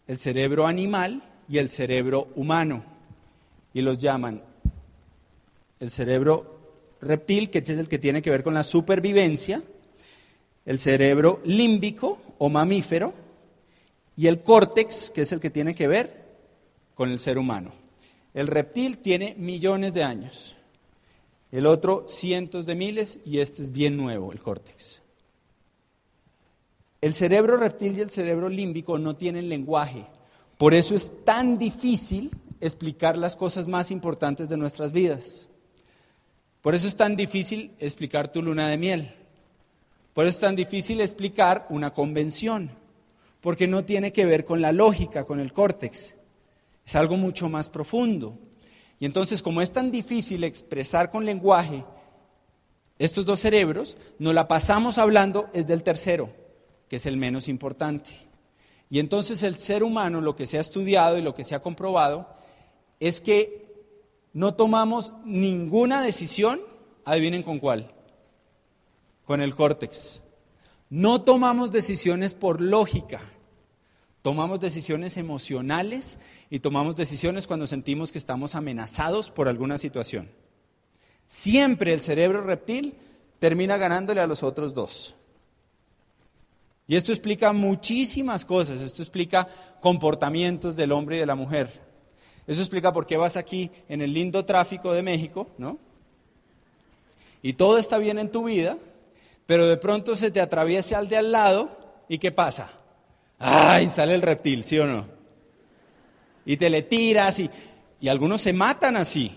el 0.09 0.19
cerebro 0.19 0.67
animal 0.67 1.23
y 1.49 1.59
el 1.59 1.69
cerebro 1.69 2.29
humano. 2.35 2.83
Y 3.73 3.83
los 3.83 3.99
llaman 3.99 4.43
el 5.79 5.91
cerebro 5.91 6.59
reptil, 7.01 7.51
que 7.51 7.59
es 7.59 7.69
el 7.69 7.87
que 7.87 7.99
tiene 7.99 8.23
que 8.23 8.31
ver 8.31 8.43
con 8.43 8.55
la 8.55 8.65
supervivencia, 8.65 9.63
el 10.67 10.79
cerebro 10.81 11.41
límbico 11.45 12.19
o 12.39 12.49
mamífero, 12.49 13.15
y 14.17 14.27
el 14.27 14.43
córtex, 14.43 15.11
que 15.11 15.21
es 15.21 15.31
el 15.31 15.39
que 15.39 15.51
tiene 15.51 15.75
que 15.75 15.87
ver 15.87 16.25
con 16.95 17.11
el 17.11 17.21
ser 17.21 17.39
humano. 17.39 17.73
El 18.35 18.49
reptil 18.49 18.99
tiene 18.99 19.37
millones 19.39 19.95
de 19.95 20.03
años, 20.03 20.57
el 21.53 21.67
otro 21.67 22.07
cientos 22.09 22.67
de 22.67 22.75
miles 22.75 23.21
y 23.25 23.39
este 23.39 23.63
es 23.63 23.71
bien 23.71 23.97
nuevo, 23.97 24.33
el 24.33 24.41
córtex. 24.41 25.01
El 27.01 27.15
cerebro 27.15 27.57
reptil 27.57 27.97
y 27.97 28.01
el 28.01 28.11
cerebro 28.11 28.49
límbico 28.49 28.99
no 28.99 29.17
tienen 29.17 29.49
lenguaje, 29.49 30.07
por 30.57 30.75
eso 30.75 30.95
es 30.95 31.13
tan 31.25 31.59
difícil 31.59 32.31
explicar 32.61 33.17
las 33.17 33.37
cosas 33.37 33.69
más 33.69 33.91
importantes 33.91 34.49
de 34.49 34.57
nuestras 34.57 34.91
vidas. 34.91 35.47
Por 36.61 36.75
eso 36.75 36.89
es 36.89 36.97
tan 36.97 37.15
difícil 37.15 37.71
explicar 37.79 38.33
tu 38.33 38.43
luna 38.43 38.69
de 38.69 38.77
miel. 38.77 39.15
Por 40.13 40.27
eso 40.27 40.37
es 40.37 40.41
tan 40.41 40.57
difícil 40.57 41.01
explicar 41.01 41.67
una 41.71 41.93
convención, 41.93 42.71
porque 43.41 43.69
no 43.69 43.85
tiene 43.85 44.13
que 44.13 44.27
ver 44.27 44.45
con 44.45 44.61
la 44.61 44.73
lógica, 44.73 45.25
con 45.25 45.39
el 45.39 45.53
córtex. 45.53 46.15
Es 46.85 46.97
algo 46.97 47.17
mucho 47.17 47.49
más 47.49 47.69
profundo. 47.69 48.37
Y 48.99 49.07
entonces, 49.07 49.43
como 49.43 49.63
es 49.63 49.73
tan 49.73 49.93
difícil 49.93 50.43
expresar 50.43 51.13
con 51.13 51.25
lenguaje 51.25 51.85
estos 52.99 53.25
dos 53.25 53.39
cerebros, 53.39 53.97
nos 54.19 54.35
la 54.35 54.49
pasamos 54.49 54.99
hablando 54.99 55.49
es 55.53 55.69
del 55.69 55.85
tercero, 55.85 56.31
que 56.89 56.97
es 56.97 57.07
el 57.07 57.17
menos 57.17 57.49
importante. 57.49 58.11
Y 58.91 59.01
entonces 59.01 59.43
el 59.43 59.59
ser 59.59 59.83
humano, 59.83 60.21
lo 60.21 60.35
que 60.35 60.47
se 60.47 60.59
ha 60.59 60.61
estudiado 60.61 61.19
y 61.19 61.23
lo 61.23 61.35
que 61.35 61.45
se 61.45 61.55
ha 61.55 61.61
comprobado, 61.61 62.29
es 63.01 63.21
que 63.21 63.69
no 64.33 64.55
tomamos 64.55 65.13
ninguna 65.25 66.03
decisión, 66.03 66.61
adivinen 67.05 67.43
con 67.43 67.59
cuál, 67.59 67.93
con 69.25 69.41
el 69.41 69.55
córtex. 69.55 70.23
No 70.91 71.23
tomamos 71.23 71.71
decisiones 71.71 72.33
por 72.33 72.61
lógica, 72.61 73.21
tomamos 74.23 74.61
decisiones 74.61 75.17
emocionales 75.17 76.19
y 76.49 76.61
tomamos 76.61 76.97
decisiones 76.97 77.47
cuando 77.47 77.67
sentimos 77.67 78.11
que 78.11 78.19
estamos 78.19 78.55
amenazados 78.55 79.31
por 79.31 79.49
alguna 79.49 79.77
situación. 79.77 80.31
Siempre 81.27 81.93
el 81.93 82.01
cerebro 82.01 82.41
reptil 82.41 82.95
termina 83.39 83.77
ganándole 83.77 84.23
a 84.23 84.27
los 84.27 84.43
otros 84.43 84.73
dos. 84.73 85.15
Y 86.89 86.97
esto 86.97 87.13
explica 87.13 87.53
muchísimas 87.53 88.47
cosas, 88.47 88.81
esto 88.81 89.03
explica 89.03 89.47
comportamientos 89.81 90.75
del 90.75 90.93
hombre 90.93 91.17
y 91.17 91.21
de 91.21 91.27
la 91.27 91.35
mujer. 91.35 91.71
Eso 92.47 92.63
explica 92.63 92.95
por 92.95 93.07
qué 93.07 93.19
vas 93.19 93.37
aquí 93.37 93.71
en 93.91 94.01
el 94.01 94.15
lindo 94.15 94.47
tráfico 94.47 94.95
de 94.95 95.03
México, 95.03 95.49
¿no? 95.59 95.79
Y 97.43 97.53
todo 97.53 97.77
está 97.77 97.99
bien 97.99 98.19
en 98.19 98.33
tu 98.33 98.45
vida, 98.45 98.79
pero 99.45 99.67
de 99.67 99.77
pronto 99.77 100.17
se 100.17 100.31
te 100.31 100.41
atraviesa 100.41 100.97
al 100.97 101.11
de 101.11 101.19
al 101.19 101.31
lado 101.31 101.77
y 102.09 102.19
¿qué 102.19 102.33
pasa? 102.33 102.73
¡Ay! 103.39 103.91
Sale 103.91 104.15
el 104.15 104.23
reptil, 104.23 104.65
¿sí 104.65 104.79
o 104.79 104.87
no? 104.87 105.05
Y 106.47 106.57
te 106.57 106.71
le 106.71 106.81
tiras 106.81 107.39
y, 107.39 107.51
y 108.01 108.09
algunos 108.09 108.41
se 108.41 108.55
matan 108.55 108.97
así. 108.97 109.31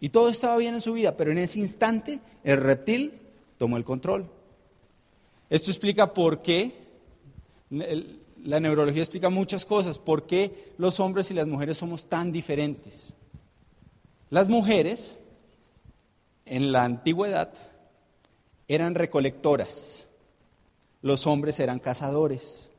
Y 0.00 0.10
todo 0.10 0.28
estaba 0.28 0.58
bien 0.58 0.74
en 0.74 0.82
su 0.82 0.92
vida, 0.92 1.16
pero 1.16 1.32
en 1.32 1.38
ese 1.38 1.60
instante 1.60 2.20
el 2.44 2.58
reptil 2.58 3.14
tomó 3.56 3.78
el 3.78 3.84
control. 3.84 4.30
Esto 5.50 5.70
explica 5.70 6.12
por 6.12 6.42
qué 6.42 6.72
la 7.70 8.60
neurología 8.60 9.02
explica 9.02 9.30
muchas 9.30 9.64
cosas, 9.64 9.98
por 9.98 10.26
qué 10.26 10.72
los 10.78 11.00
hombres 11.00 11.30
y 11.30 11.34
las 11.34 11.46
mujeres 11.46 11.78
somos 11.78 12.08
tan 12.08 12.32
diferentes. 12.32 13.14
Las 14.30 14.48
mujeres 14.48 15.18
en 16.44 16.72
la 16.72 16.84
antigüedad 16.84 17.52
eran 18.68 18.94
recolectoras, 18.94 20.06
los 21.02 21.26
hombres 21.26 21.58
eran 21.60 21.78
cazadores. 21.78 22.70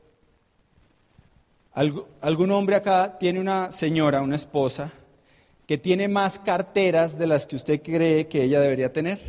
¿Algún 1.73 2.51
hombre 2.51 2.75
acá 2.75 3.17
tiene 3.17 3.39
una 3.39 3.71
señora, 3.71 4.21
una 4.21 4.35
esposa, 4.35 4.91
que 5.65 5.77
tiene 5.77 6.07
más 6.07 6.39
carteras 6.39 7.17
de 7.17 7.27
las 7.27 7.45
que 7.45 7.55
usted 7.55 7.81
cree 7.81 8.27
que 8.27 8.43
ella 8.43 8.59
debería 8.59 8.91
tener? 8.91 9.19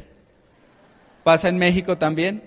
¿Pasa 1.22 1.48
en 1.48 1.58
México 1.58 1.96
también? 1.96 2.42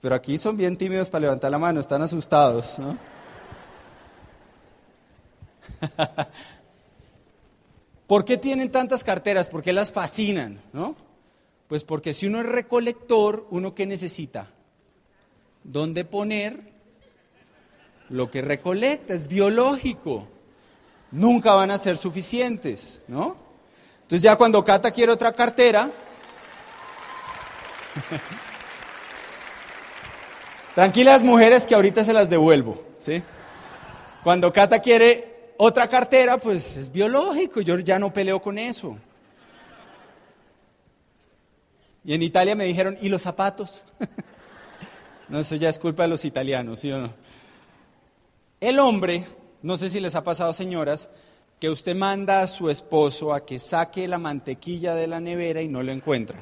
Pero 0.00 0.14
aquí 0.14 0.38
son 0.38 0.56
bien 0.56 0.76
tímidos 0.76 1.10
para 1.10 1.22
levantar 1.22 1.50
la 1.50 1.58
mano, 1.58 1.80
están 1.80 2.00
asustados, 2.02 2.78
¿no? 2.78 2.96
¿Por 8.06 8.24
qué 8.24 8.36
tienen 8.36 8.70
tantas 8.72 9.04
carteras? 9.04 9.48
¿Por 9.48 9.62
qué 9.62 9.72
las 9.72 9.92
fascinan? 9.92 10.60
¿no? 10.72 10.96
Pues 11.68 11.84
porque 11.84 12.14
si 12.14 12.26
uno 12.26 12.40
es 12.40 12.46
recolector, 12.46 13.46
¿uno 13.50 13.74
qué 13.74 13.86
necesita? 13.86 14.48
¿Dónde 15.62 16.04
poner 16.04 16.72
lo 18.08 18.30
que 18.30 18.42
recolecta? 18.42 19.14
Es 19.14 19.28
biológico. 19.28 20.26
Nunca 21.12 21.54
van 21.54 21.70
a 21.70 21.78
ser 21.78 21.96
suficientes, 21.98 23.00
¿no? 23.06 23.36
Entonces 24.02 24.22
ya 24.22 24.36
cuando 24.36 24.64
Cata 24.64 24.90
quiere 24.90 25.12
otra 25.12 25.32
cartera, 25.32 25.90
Tranquilas 30.80 31.22
mujeres 31.22 31.66
que 31.66 31.74
ahorita 31.74 32.04
se 32.04 32.14
las 32.14 32.30
devuelvo, 32.30 32.82
¿sí? 32.98 33.22
Cuando 34.24 34.50
Cata 34.50 34.78
quiere 34.78 35.52
otra 35.58 35.86
cartera, 35.90 36.38
pues 36.38 36.74
es 36.78 36.90
biológico, 36.90 37.60
yo 37.60 37.78
ya 37.80 37.98
no 37.98 38.14
peleo 38.14 38.40
con 38.40 38.56
eso. 38.56 38.96
Y 42.02 42.14
en 42.14 42.22
Italia 42.22 42.56
me 42.56 42.64
dijeron, 42.64 42.96
¿y 43.02 43.10
los 43.10 43.20
zapatos? 43.20 43.84
no, 45.28 45.40
eso 45.40 45.54
ya 45.56 45.68
es 45.68 45.78
culpa 45.78 46.04
de 46.04 46.08
los 46.08 46.24
italianos, 46.24 46.80
¿sí 46.80 46.90
o 46.90 46.98
no? 46.98 47.12
El 48.58 48.78
hombre, 48.78 49.26
no 49.60 49.76
sé 49.76 49.90
si 49.90 50.00
les 50.00 50.14
ha 50.14 50.24
pasado, 50.24 50.54
señoras, 50.54 51.10
que 51.60 51.68
usted 51.68 51.94
manda 51.94 52.40
a 52.40 52.46
su 52.46 52.70
esposo 52.70 53.34
a 53.34 53.44
que 53.44 53.58
saque 53.58 54.08
la 54.08 54.16
mantequilla 54.16 54.94
de 54.94 55.08
la 55.08 55.20
nevera 55.20 55.60
y 55.60 55.68
no 55.68 55.82
lo 55.82 55.92
encuentra. 55.92 56.40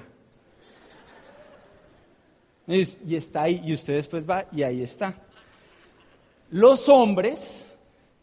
Y 2.69 3.17
está 3.17 3.45
ahí, 3.45 3.63
y 3.65 3.73
usted 3.73 3.95
después 3.95 4.29
va 4.29 4.45
y 4.53 4.63
ahí 4.63 4.83
está. 4.83 5.15
Los 6.51 6.89
hombres 6.89 7.67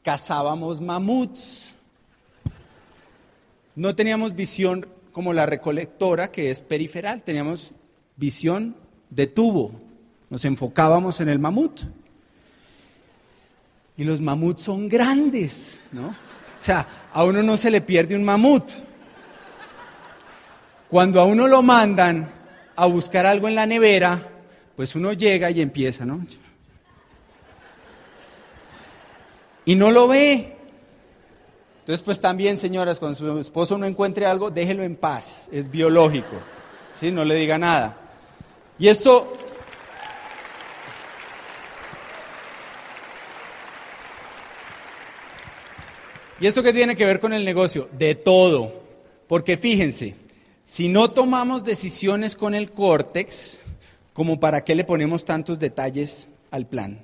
cazábamos 0.04 0.80
mamuts. 0.80 1.74
No 3.76 3.96
teníamos 3.96 4.36
visión 4.36 4.88
como 5.12 5.34
la 5.34 5.48
recolectora, 5.48 6.32
que 6.32 6.52
es 6.52 6.62
periferal, 6.62 7.24
teníamos 7.24 7.72
visión 8.16 8.76
de 9.10 9.26
tubo. 9.26 9.72
Nos 10.30 10.46
enfocábamos 10.46 11.20
en 11.22 11.30
el 11.30 11.40
mamut. 11.40 11.82
Y 13.98 14.04
los 14.04 14.22
mamuts 14.22 14.62
son 14.62 14.88
grandes, 14.88 15.80
¿no? 15.92 16.10
O 16.10 16.62
sea, 16.66 16.88
a 17.12 17.24
uno 17.24 17.42
no 17.42 17.58
se 17.58 17.72
le 17.72 17.82
pierde 17.82 18.16
un 18.16 18.24
mamut. 18.24 18.70
Cuando 20.88 21.20
a 21.20 21.26
uno 21.26 21.48
lo 21.48 21.62
mandan 21.64 22.32
a 22.76 22.86
buscar 22.86 23.26
algo 23.26 23.48
en 23.48 23.56
la 23.56 23.66
nevera, 23.66 24.35
pues 24.76 24.96
uno 24.96 25.14
llega 25.14 25.50
y 25.52 25.62
empieza, 25.62 26.06
¿no? 26.06 26.26
Y 29.66 29.76
no 29.76 29.92
lo 29.92 30.08
ve. 30.08 30.56
Entonces, 31.80 32.04
pues 32.04 32.20
también, 32.20 32.58
señoras, 32.58 33.00
cuando 33.00 33.18
su 33.18 33.40
esposo 33.40 33.78
no 33.78 33.86
encuentre 33.86 34.26
algo, 34.26 34.50
déjelo 34.50 34.84
en 34.84 34.96
paz, 34.96 35.50
es 35.52 35.70
biológico, 35.70 36.36
¿sí? 36.94 37.12
No 37.12 37.24
le 37.24 37.36
diga 37.36 37.58
nada. 37.58 37.98
Y 38.80 38.88
esto... 38.88 39.38
¿Y 46.40 46.48
esto 46.48 46.62
qué 46.64 46.74
tiene 46.74 46.98
que 46.98 47.06
ver 47.06 47.22
con 47.22 47.32
el 47.32 47.46
negocio? 47.46 47.88
De 47.94 48.14
todo. 48.14 48.84
Porque 49.28 49.56
fíjense, 49.56 50.16
si 50.66 50.90
no 50.90 51.12
tomamos 51.12 51.64
decisiones 51.64 52.36
con 52.36 52.54
el 52.54 52.72
córtex, 52.72 53.60
como 54.16 54.40
para 54.40 54.64
qué 54.64 54.76
le 54.76 54.86
ponemos 54.86 55.26
tantos 55.26 55.60
detalles 55.60 56.30
al 56.50 56.68
plan. 56.68 57.02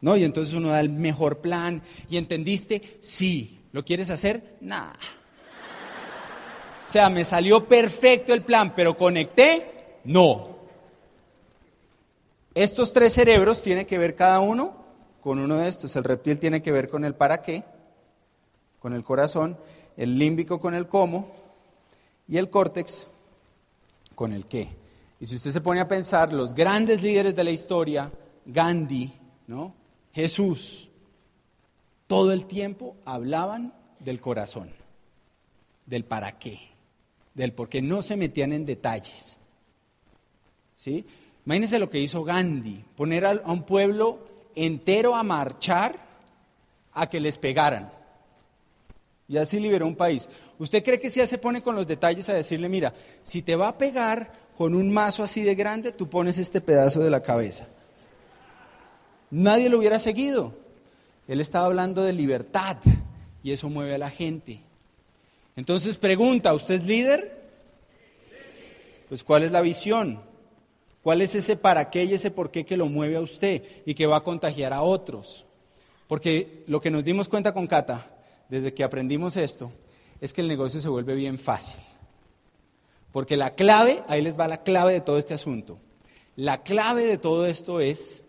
¿No? 0.00 0.16
Y 0.16 0.24
entonces 0.24 0.54
uno 0.54 0.70
da 0.70 0.80
el 0.80 0.88
mejor 0.88 1.42
plan. 1.42 1.82
¿Y 2.08 2.16
entendiste? 2.16 2.96
Sí. 3.00 3.60
¿Lo 3.72 3.84
quieres 3.84 4.08
hacer? 4.08 4.56
Nada. 4.62 4.94
O 6.86 6.88
sea, 6.88 7.10
me 7.10 7.26
salió 7.26 7.68
perfecto 7.68 8.32
el 8.32 8.40
plan, 8.40 8.72
pero 8.74 8.96
conecté, 8.96 9.98
no. 10.04 10.56
Estos 12.54 12.94
tres 12.94 13.12
cerebros 13.12 13.60
tienen 13.60 13.84
que 13.84 13.98
ver 13.98 14.14
cada 14.14 14.40
uno 14.40 14.82
con 15.20 15.38
uno 15.38 15.58
de 15.58 15.68
estos. 15.68 15.94
El 15.96 16.04
reptil 16.04 16.38
tiene 16.38 16.62
que 16.62 16.72
ver 16.72 16.88
con 16.88 17.04
el 17.04 17.14
para 17.14 17.42
qué, 17.42 17.64
con 18.78 18.94
el 18.94 19.04
corazón, 19.04 19.58
el 19.98 20.18
límbico 20.18 20.58
con 20.58 20.72
el 20.72 20.88
cómo 20.88 21.34
y 22.26 22.38
el 22.38 22.48
córtex 22.48 23.08
con 24.14 24.32
el 24.32 24.46
qué. 24.46 24.85
Y 25.18 25.26
si 25.26 25.36
usted 25.36 25.50
se 25.50 25.60
pone 25.60 25.80
a 25.80 25.88
pensar, 25.88 26.32
los 26.32 26.54
grandes 26.54 27.02
líderes 27.02 27.34
de 27.34 27.44
la 27.44 27.50
historia, 27.50 28.12
Gandhi, 28.44 29.12
¿no? 29.46 29.74
Jesús, 30.12 30.88
todo 32.06 32.32
el 32.32 32.46
tiempo 32.46 32.96
hablaban 33.04 33.72
del 33.98 34.20
corazón, 34.20 34.70
del 35.86 36.04
para 36.04 36.38
qué, 36.38 36.58
del 37.34 37.52
por 37.52 37.68
qué 37.68 37.82
no 37.82 38.02
se 38.02 38.16
metían 38.16 38.52
en 38.52 38.66
detalles. 38.66 39.38
¿Sí? 40.76 41.04
Imagínense 41.44 41.78
lo 41.78 41.88
que 41.88 42.00
hizo 42.00 42.24
Gandhi, 42.24 42.84
poner 42.96 43.24
a 43.24 43.40
un 43.46 43.62
pueblo 43.62 44.18
entero 44.54 45.14
a 45.14 45.22
marchar 45.22 45.96
a 46.92 47.08
que 47.08 47.20
les 47.20 47.38
pegaran. 47.38 47.92
Y 49.28 49.36
así 49.38 49.58
liberó 49.58 49.86
un 49.86 49.96
país. 49.96 50.28
¿Usted 50.58 50.84
cree 50.84 51.00
que 51.00 51.10
si 51.10 51.20
él 51.20 51.28
se 51.28 51.38
pone 51.38 51.62
con 51.62 51.74
los 51.74 51.86
detalles 51.86 52.28
a 52.28 52.34
decirle, 52.34 52.68
mira, 52.68 52.94
si 53.22 53.42
te 53.42 53.56
va 53.56 53.68
a 53.68 53.78
pegar 53.78 54.32
con 54.56 54.74
un 54.74 54.90
mazo 54.90 55.22
así 55.22 55.42
de 55.42 55.54
grande, 55.54 55.92
tú 55.92 56.08
pones 56.08 56.38
este 56.38 56.60
pedazo 56.60 57.00
de 57.00 57.10
la 57.10 57.22
cabeza? 57.22 57.66
Nadie 59.30 59.68
lo 59.68 59.78
hubiera 59.78 59.98
seguido. 59.98 60.54
Él 61.28 61.40
estaba 61.40 61.66
hablando 61.66 62.02
de 62.02 62.12
libertad 62.12 62.78
y 63.42 63.52
eso 63.52 63.68
mueve 63.68 63.94
a 63.94 63.98
la 63.98 64.10
gente. 64.10 64.60
Entonces 65.56 65.96
pregunta, 65.96 66.54
¿usted 66.54 66.74
es 66.74 66.84
líder? 66.84 67.36
Pues 69.08 69.22
¿cuál 69.22 69.44
es 69.44 69.52
la 69.52 69.60
visión? 69.60 70.20
¿Cuál 71.02 71.22
es 71.22 71.34
ese 71.34 71.56
para 71.56 71.90
qué 71.90 72.04
y 72.04 72.14
ese 72.14 72.30
por 72.30 72.50
qué 72.50 72.64
que 72.64 72.76
lo 72.76 72.86
mueve 72.86 73.16
a 73.16 73.20
usted 73.20 73.62
y 73.84 73.94
que 73.94 74.06
va 74.06 74.16
a 74.16 74.24
contagiar 74.24 74.72
a 74.72 74.82
otros? 74.82 75.46
Porque 76.08 76.64
lo 76.66 76.80
que 76.80 76.90
nos 76.90 77.04
dimos 77.04 77.28
cuenta 77.28 77.52
con 77.52 77.66
Cata, 77.66 78.06
desde 78.48 78.74
que 78.74 78.84
aprendimos 78.84 79.36
esto, 79.36 79.72
es 80.20 80.32
que 80.32 80.40
el 80.40 80.48
negocio 80.48 80.80
se 80.80 80.88
vuelve 80.88 81.14
bien 81.14 81.38
fácil. 81.38 81.76
Porque 83.16 83.38
la 83.38 83.54
clave, 83.54 84.04
ahí 84.08 84.20
les 84.20 84.38
va 84.38 84.46
la 84.46 84.62
clave 84.62 84.92
de 84.92 85.00
todo 85.00 85.16
este 85.16 85.32
asunto. 85.32 85.78
La 86.36 86.62
clave 86.62 87.06
de 87.06 87.16
todo 87.16 87.46
esto 87.46 87.80
es 87.80 88.22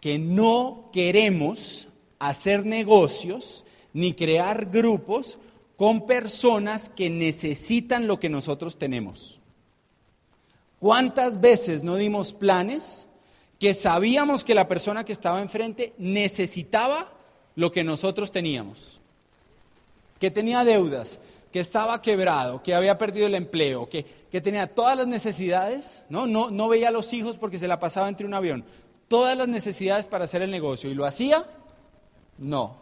que 0.00 0.16
no 0.16 0.90
queremos 0.92 1.88
hacer 2.20 2.64
negocios 2.64 3.64
ni 3.92 4.14
crear 4.14 4.66
grupos 4.66 5.38
con 5.76 6.06
personas 6.06 6.88
que 6.88 7.10
necesitan 7.10 8.06
lo 8.06 8.20
que 8.20 8.28
nosotros 8.28 8.78
tenemos. 8.78 9.40
¿Cuántas 10.78 11.40
veces 11.40 11.82
no 11.82 11.96
dimos 11.96 12.32
planes 12.32 13.08
que 13.58 13.74
sabíamos 13.74 14.44
que 14.44 14.54
la 14.54 14.68
persona 14.68 15.04
que 15.04 15.12
estaba 15.12 15.42
enfrente 15.42 15.94
necesitaba 15.98 17.12
lo 17.56 17.72
que 17.72 17.82
nosotros 17.82 18.30
teníamos? 18.30 19.00
Que 20.20 20.30
tenía 20.30 20.62
deudas, 20.62 21.18
que 21.52 21.60
estaba 21.60 22.00
quebrado, 22.00 22.62
que 22.62 22.74
había 22.74 22.96
perdido 22.98 23.26
el 23.26 23.34
empleo, 23.34 23.88
que, 23.88 24.04
tenía 24.40 24.74
todas 24.74 24.96
las 24.96 25.06
necesidades, 25.06 26.02
¿no? 26.08 26.26
¿no? 26.26 26.50
No 26.50 26.68
veía 26.68 26.88
a 26.88 26.90
los 26.90 27.12
hijos 27.12 27.36
porque 27.36 27.58
se 27.58 27.68
la 27.68 27.78
pasaba 27.78 28.08
entre 28.08 28.26
un 28.26 28.34
avión 28.34 28.64
todas 29.12 29.36
las 29.36 29.46
necesidades 29.46 30.06
para 30.06 30.24
hacer 30.24 30.40
el 30.40 30.50
negocio. 30.50 30.90
¿Y 30.90 30.94
lo 30.94 31.04
hacía? 31.04 31.46
No. 32.38 32.78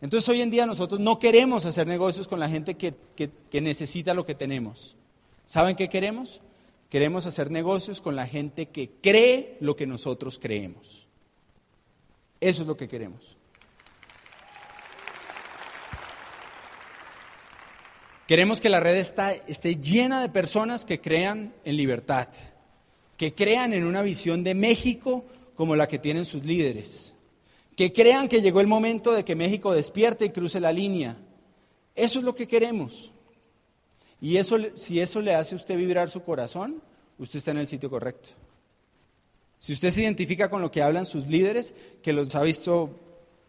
Entonces 0.00 0.26
hoy 0.30 0.40
en 0.40 0.50
día 0.50 0.64
nosotros 0.64 0.98
no 0.98 1.18
queremos 1.18 1.66
hacer 1.66 1.86
negocios 1.86 2.26
con 2.26 2.40
la 2.40 2.48
gente 2.48 2.78
que, 2.78 2.94
que 3.14 3.60
necesita 3.60 4.14
lo 4.14 4.24
que 4.24 4.34
tenemos. 4.34 4.96
¿Saben 5.44 5.76
qué 5.76 5.90
queremos? 5.90 6.40
Queremos 6.88 7.26
hacer 7.26 7.50
negocios 7.50 8.00
con 8.00 8.16
la 8.16 8.26
gente 8.26 8.70
que 8.70 8.92
cree 9.02 9.58
lo 9.60 9.76
que 9.76 9.86
nosotros 9.86 10.38
creemos. 10.38 11.06
Eso 12.40 12.62
es 12.62 12.68
lo 12.68 12.78
que 12.78 12.88
queremos. 12.88 13.36
Queremos 18.30 18.60
que 18.60 18.68
la 18.68 18.78
red 18.78 18.94
esté 18.94 19.76
llena 19.80 20.22
de 20.22 20.28
personas 20.28 20.84
que 20.84 21.00
crean 21.00 21.52
en 21.64 21.76
libertad, 21.76 22.28
que 23.16 23.34
crean 23.34 23.72
en 23.72 23.84
una 23.84 24.02
visión 24.02 24.44
de 24.44 24.54
México 24.54 25.24
como 25.56 25.74
la 25.74 25.88
que 25.88 25.98
tienen 25.98 26.24
sus 26.24 26.44
líderes, 26.44 27.12
que 27.76 27.92
crean 27.92 28.28
que 28.28 28.40
llegó 28.40 28.60
el 28.60 28.68
momento 28.68 29.10
de 29.10 29.24
que 29.24 29.34
México 29.34 29.72
despierte 29.72 30.26
y 30.26 30.30
cruce 30.30 30.60
la 30.60 30.70
línea. 30.70 31.16
Eso 31.96 32.20
es 32.20 32.24
lo 32.24 32.32
que 32.36 32.46
queremos. 32.46 33.10
Y 34.20 34.36
eso, 34.36 34.58
si 34.76 35.00
eso 35.00 35.20
le 35.20 35.34
hace 35.34 35.56
a 35.56 35.58
usted 35.58 35.76
vibrar 35.76 36.08
su 36.08 36.22
corazón, 36.22 36.80
usted 37.18 37.38
está 37.38 37.50
en 37.50 37.58
el 37.58 37.66
sitio 37.66 37.90
correcto. 37.90 38.28
Si 39.58 39.72
usted 39.72 39.90
se 39.90 40.02
identifica 40.02 40.48
con 40.48 40.62
lo 40.62 40.70
que 40.70 40.82
hablan 40.82 41.04
sus 41.04 41.26
líderes, 41.26 41.74
que 42.00 42.12
los 42.12 42.32
ha 42.36 42.42
visto 42.42 42.90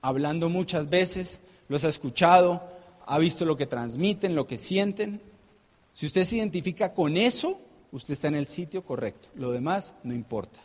hablando 0.01 0.49
muchas 0.49 0.89
veces, 0.89 1.39
los 1.67 1.85
ha 1.85 1.89
escuchado, 1.89 2.80
ha 3.05 3.19
visto 3.19 3.45
lo 3.45 3.55
que 3.57 3.65
transmiten, 3.65 4.35
lo 4.35 4.47
que 4.47 4.57
sienten, 4.57 5.21
si 5.93 6.05
usted 6.05 6.23
se 6.23 6.37
identifica 6.37 6.93
con 6.93 7.17
eso, 7.17 7.59
usted 7.91 8.13
está 8.13 8.27
en 8.27 8.35
el 8.35 8.47
sitio 8.47 8.83
correcto. 8.83 9.29
Lo 9.35 9.51
demás 9.51 9.93
no 10.03 10.13
importa. 10.13 10.59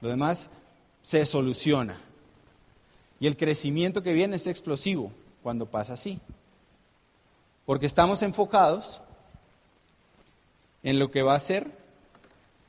Lo 0.00 0.08
demás 0.08 0.50
se 1.02 1.24
soluciona. 1.26 2.00
Y 3.20 3.26
el 3.26 3.36
crecimiento 3.36 4.02
que 4.02 4.14
viene 4.14 4.36
es 4.36 4.46
explosivo 4.46 5.12
cuando 5.42 5.66
pasa 5.66 5.92
así. 5.94 6.18
Porque 7.66 7.86
estamos 7.86 8.22
enfocados 8.22 9.00
en 10.82 10.98
lo 10.98 11.10
que 11.10 11.22
va 11.22 11.34
a 11.34 11.36
hacer 11.36 11.70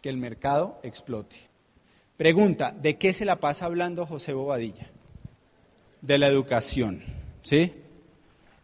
que 0.02 0.10
el 0.10 0.18
mercado 0.18 0.80
explote. 0.84 1.38
Pregunta, 2.18 2.72
¿de 2.72 2.98
qué 2.98 3.14
se 3.14 3.26
la 3.26 3.38
pasa 3.40 3.66
hablando 3.66 4.06
José 4.06 4.34
Bobadilla? 4.34 4.88
De 6.02 6.18
la 6.20 6.28
educación, 6.28 7.02
¿sí? 7.42 7.74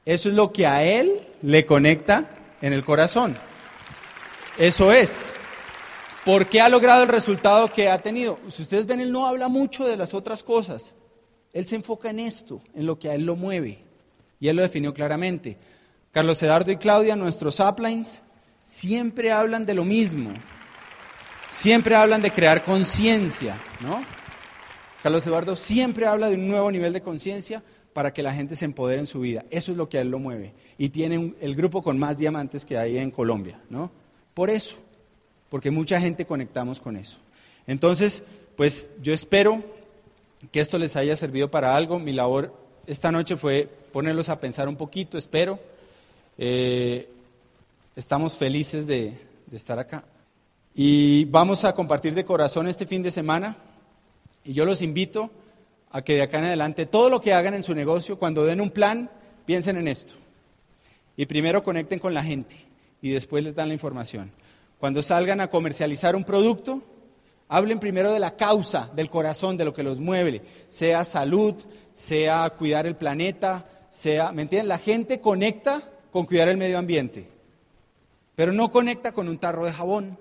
Eso 0.09 0.29
es 0.29 0.33
lo 0.33 0.51
que 0.51 0.65
a 0.65 0.83
él 0.83 1.21
le 1.43 1.67
conecta 1.67 2.31
en 2.63 2.73
el 2.73 2.83
corazón. 2.83 3.37
Eso 4.57 4.91
es. 4.91 5.35
¿Por 6.25 6.47
qué 6.47 6.61
ha 6.61 6.67
logrado 6.67 7.03
el 7.03 7.09
resultado 7.09 7.71
que 7.71 7.89
ha 7.91 7.99
tenido? 7.99 8.39
Si 8.47 8.63
ustedes 8.63 8.87
ven, 8.87 9.01
él 9.01 9.11
no 9.11 9.27
habla 9.27 9.49
mucho 9.49 9.85
de 9.85 9.95
las 9.97 10.15
otras 10.15 10.41
cosas. 10.41 10.95
Él 11.53 11.67
se 11.67 11.75
enfoca 11.75 12.09
en 12.09 12.21
esto, 12.21 12.59
en 12.73 12.87
lo 12.87 12.97
que 12.97 13.07
a 13.07 13.13
él 13.13 13.23
lo 13.23 13.35
mueve. 13.35 13.83
Y 14.39 14.47
él 14.47 14.55
lo 14.55 14.63
definió 14.63 14.95
claramente. 14.95 15.57
Carlos 16.11 16.41
Eduardo 16.41 16.71
y 16.71 16.77
Claudia, 16.77 17.15
nuestros 17.15 17.59
uplines, 17.59 18.23
siempre 18.63 19.31
hablan 19.31 19.67
de 19.67 19.75
lo 19.75 19.85
mismo. 19.85 20.31
Siempre 21.47 21.95
hablan 21.95 22.23
de 22.23 22.31
crear 22.31 22.63
conciencia, 22.63 23.61
¿no? 23.79 24.03
Carlos 25.03 25.27
Eduardo 25.27 25.55
siempre 25.55 26.07
habla 26.07 26.29
de 26.29 26.35
un 26.35 26.47
nuevo 26.47 26.71
nivel 26.71 26.93
de 26.93 27.01
conciencia 27.03 27.61
para 27.99 28.13
que 28.13 28.23
la 28.23 28.33
gente 28.33 28.55
se 28.55 28.63
empodere 28.63 29.01
en 29.01 29.07
su 29.07 29.19
vida. 29.19 29.43
Eso 29.49 29.73
es 29.73 29.77
lo 29.77 29.89
que 29.89 29.97
a 29.97 30.01
él 30.01 30.09
lo 30.09 30.19
mueve. 30.19 30.53
Y 30.77 30.87
tiene 30.87 31.33
el 31.41 31.53
grupo 31.53 31.83
con 31.83 31.99
más 31.99 32.17
diamantes 32.17 32.63
que 32.63 32.77
hay 32.77 32.97
en 32.97 33.11
Colombia, 33.11 33.59
¿no? 33.69 33.91
Por 34.33 34.49
eso, 34.49 34.77
porque 35.49 35.69
mucha 35.69 35.99
gente 35.99 36.25
conectamos 36.25 36.79
con 36.79 36.95
eso. 36.95 37.17
Entonces, 37.67 38.23
pues 38.55 38.89
yo 39.01 39.11
espero 39.11 39.61
que 40.49 40.61
esto 40.61 40.77
les 40.77 40.95
haya 40.95 41.13
servido 41.17 41.51
para 41.51 41.75
algo. 41.75 41.99
Mi 41.99 42.13
labor 42.13 42.55
esta 42.87 43.11
noche 43.11 43.35
fue 43.35 43.67
ponerlos 43.91 44.29
a 44.29 44.39
pensar 44.39 44.69
un 44.69 44.77
poquito, 44.77 45.17
espero. 45.17 45.59
Eh, 46.37 47.09
estamos 47.97 48.37
felices 48.37 48.87
de, 48.87 49.13
de 49.45 49.57
estar 49.57 49.77
acá. 49.77 50.05
Y 50.73 51.25
vamos 51.25 51.65
a 51.65 51.75
compartir 51.75 52.15
de 52.15 52.23
corazón 52.23 52.69
este 52.69 52.87
fin 52.87 53.03
de 53.03 53.11
semana. 53.11 53.57
Y 54.45 54.53
yo 54.53 54.63
los 54.63 54.81
invito 54.81 55.29
a 55.91 56.01
que 56.01 56.15
de 56.15 56.21
acá 56.21 56.39
en 56.39 56.45
adelante 56.45 56.85
todo 56.85 57.09
lo 57.09 57.21
que 57.21 57.33
hagan 57.33 57.53
en 57.53 57.63
su 57.63 57.73
negocio, 57.73 58.17
cuando 58.19 58.45
den 58.45 58.61
un 58.61 58.69
plan, 58.69 59.09
piensen 59.45 59.77
en 59.77 59.87
esto. 59.87 60.13
Y 61.15 61.25
primero 61.25 61.63
conecten 61.63 61.99
con 61.99 62.13
la 62.13 62.23
gente 62.23 62.55
y 63.01 63.11
después 63.11 63.43
les 63.43 63.55
dan 63.55 63.69
la 63.69 63.73
información. 63.73 64.31
Cuando 64.79 65.01
salgan 65.01 65.41
a 65.41 65.49
comercializar 65.49 66.15
un 66.15 66.23
producto, 66.23 66.81
hablen 67.47 67.79
primero 67.79 68.13
de 68.13 68.19
la 68.19 68.37
causa, 68.37 68.89
del 68.95 69.09
corazón, 69.09 69.57
de 69.57 69.65
lo 69.65 69.73
que 69.73 69.83
los 69.83 69.99
mueve, 69.99 70.41
sea 70.69 71.03
salud, 71.03 71.55
sea 71.93 72.49
cuidar 72.51 72.85
el 72.85 72.95
planeta, 72.95 73.67
sea, 73.89 74.31
¿me 74.31 74.43
entienden? 74.43 74.69
La 74.69 74.77
gente 74.77 75.19
conecta 75.19 75.89
con 76.11 76.25
cuidar 76.25 76.47
el 76.47 76.57
medio 76.57 76.77
ambiente, 76.77 77.27
pero 78.35 78.53
no 78.53 78.71
conecta 78.71 79.11
con 79.11 79.27
un 79.27 79.37
tarro 79.37 79.65
de 79.65 79.73
jabón. 79.73 80.17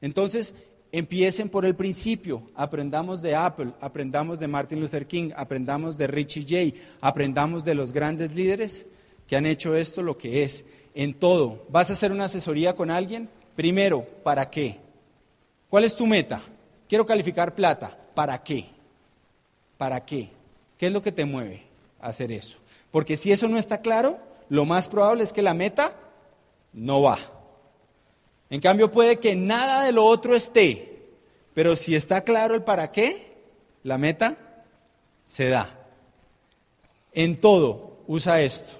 Entonces, 0.00 0.54
empiecen 0.92 1.48
por 1.48 1.64
el 1.64 1.74
principio, 1.74 2.42
aprendamos 2.54 3.22
de 3.22 3.34
Apple, 3.34 3.72
aprendamos 3.80 4.38
de 4.38 4.48
Martin 4.48 4.80
Luther 4.80 5.06
King, 5.06 5.30
aprendamos 5.36 5.96
de 5.96 6.06
Richie 6.06 6.44
Jay, 6.46 6.82
aprendamos 7.00 7.64
de 7.64 7.74
los 7.74 7.92
grandes 7.92 8.34
líderes 8.34 8.86
que 9.26 9.36
han 9.36 9.46
hecho 9.46 9.76
esto 9.76 10.02
lo 10.02 10.18
que 10.18 10.42
es. 10.42 10.64
En 10.94 11.14
todo, 11.14 11.64
¿vas 11.68 11.90
a 11.90 11.92
hacer 11.92 12.10
una 12.10 12.24
asesoría 12.24 12.74
con 12.74 12.90
alguien? 12.90 13.28
Primero, 13.54 14.04
¿para 14.24 14.50
qué? 14.50 14.78
¿Cuál 15.68 15.84
es 15.84 15.94
tu 15.94 16.06
meta? 16.06 16.42
Quiero 16.88 17.06
calificar 17.06 17.54
plata. 17.54 17.96
¿Para 18.14 18.42
qué? 18.42 18.66
¿Para 19.78 20.04
qué? 20.04 20.30
¿Qué 20.76 20.88
es 20.88 20.92
lo 20.92 21.02
que 21.02 21.12
te 21.12 21.24
mueve 21.24 21.62
a 22.00 22.08
hacer 22.08 22.32
eso? 22.32 22.58
Porque 22.90 23.16
si 23.16 23.30
eso 23.30 23.46
no 23.48 23.56
está 23.56 23.80
claro, 23.80 24.18
lo 24.48 24.64
más 24.64 24.88
probable 24.88 25.22
es 25.22 25.32
que 25.32 25.42
la 25.42 25.54
meta 25.54 25.94
no 26.72 27.02
va. 27.02 27.18
En 28.50 28.60
cambio, 28.60 28.90
puede 28.90 29.18
que 29.18 29.36
nada 29.36 29.84
de 29.84 29.92
lo 29.92 30.04
otro 30.04 30.34
esté, 30.34 31.06
pero 31.54 31.76
si 31.76 31.94
está 31.94 32.22
claro 32.22 32.54
el 32.54 32.62
para 32.62 32.90
qué, 32.90 33.38
la 33.84 33.96
meta 33.96 34.36
se 35.26 35.48
da. 35.48 35.88
En 37.12 37.40
todo, 37.40 37.98
usa 38.06 38.40
esto. 38.42 38.72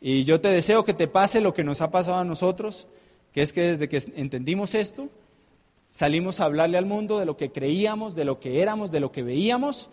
Y 0.00 0.24
yo 0.24 0.40
te 0.40 0.48
deseo 0.48 0.84
que 0.84 0.94
te 0.94 1.08
pase 1.08 1.40
lo 1.40 1.54
que 1.54 1.64
nos 1.64 1.80
ha 1.80 1.90
pasado 1.90 2.18
a 2.18 2.24
nosotros, 2.24 2.86
que 3.32 3.42
es 3.42 3.52
que 3.52 3.62
desde 3.62 3.88
que 3.88 4.00
entendimos 4.14 4.74
esto, 4.74 5.08
salimos 5.90 6.38
a 6.38 6.44
hablarle 6.44 6.78
al 6.78 6.86
mundo 6.86 7.18
de 7.18 7.24
lo 7.24 7.36
que 7.36 7.50
creíamos, 7.50 8.14
de 8.14 8.24
lo 8.24 8.38
que 8.38 8.62
éramos, 8.62 8.90
de 8.90 9.00
lo 9.00 9.10
que 9.10 9.22
veíamos, 9.22 9.88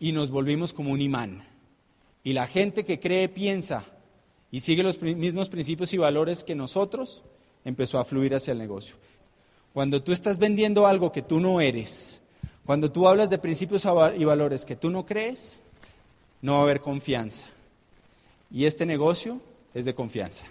y 0.00 0.12
nos 0.12 0.30
volvimos 0.30 0.72
como 0.72 0.90
un 0.90 1.00
imán. 1.00 1.46
Y 2.24 2.32
la 2.32 2.46
gente 2.46 2.84
que 2.84 2.98
cree, 2.98 3.28
piensa 3.28 3.84
y 4.50 4.60
sigue 4.60 4.82
los 4.82 5.00
mismos 5.02 5.48
principios 5.48 5.92
y 5.92 5.98
valores 5.98 6.42
que 6.42 6.54
nosotros, 6.54 7.22
empezó 7.64 7.98
a 7.98 8.04
fluir 8.04 8.34
hacia 8.34 8.52
el 8.52 8.58
negocio. 8.58 8.96
Cuando 9.72 10.02
tú 10.02 10.12
estás 10.12 10.38
vendiendo 10.38 10.86
algo 10.86 11.10
que 11.10 11.22
tú 11.22 11.40
no 11.40 11.60
eres, 11.60 12.20
cuando 12.64 12.90
tú 12.90 13.08
hablas 13.08 13.30
de 13.30 13.38
principios 13.38 13.86
y 14.16 14.24
valores 14.24 14.64
que 14.64 14.76
tú 14.76 14.90
no 14.90 15.04
crees, 15.04 15.60
no 16.40 16.54
va 16.54 16.58
a 16.60 16.62
haber 16.62 16.80
confianza. 16.80 17.46
Y 18.50 18.66
este 18.66 18.86
negocio 18.86 19.40
es 19.74 19.84
de 19.84 19.94
confianza. 19.94 20.46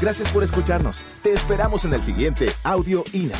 Gracias 0.00 0.30
por 0.30 0.44
escucharnos. 0.44 1.04
Te 1.22 1.32
esperamos 1.32 1.84
en 1.84 1.94
el 1.94 2.02
siguiente 2.02 2.50
Audio 2.62 3.02
INA. 3.12 3.38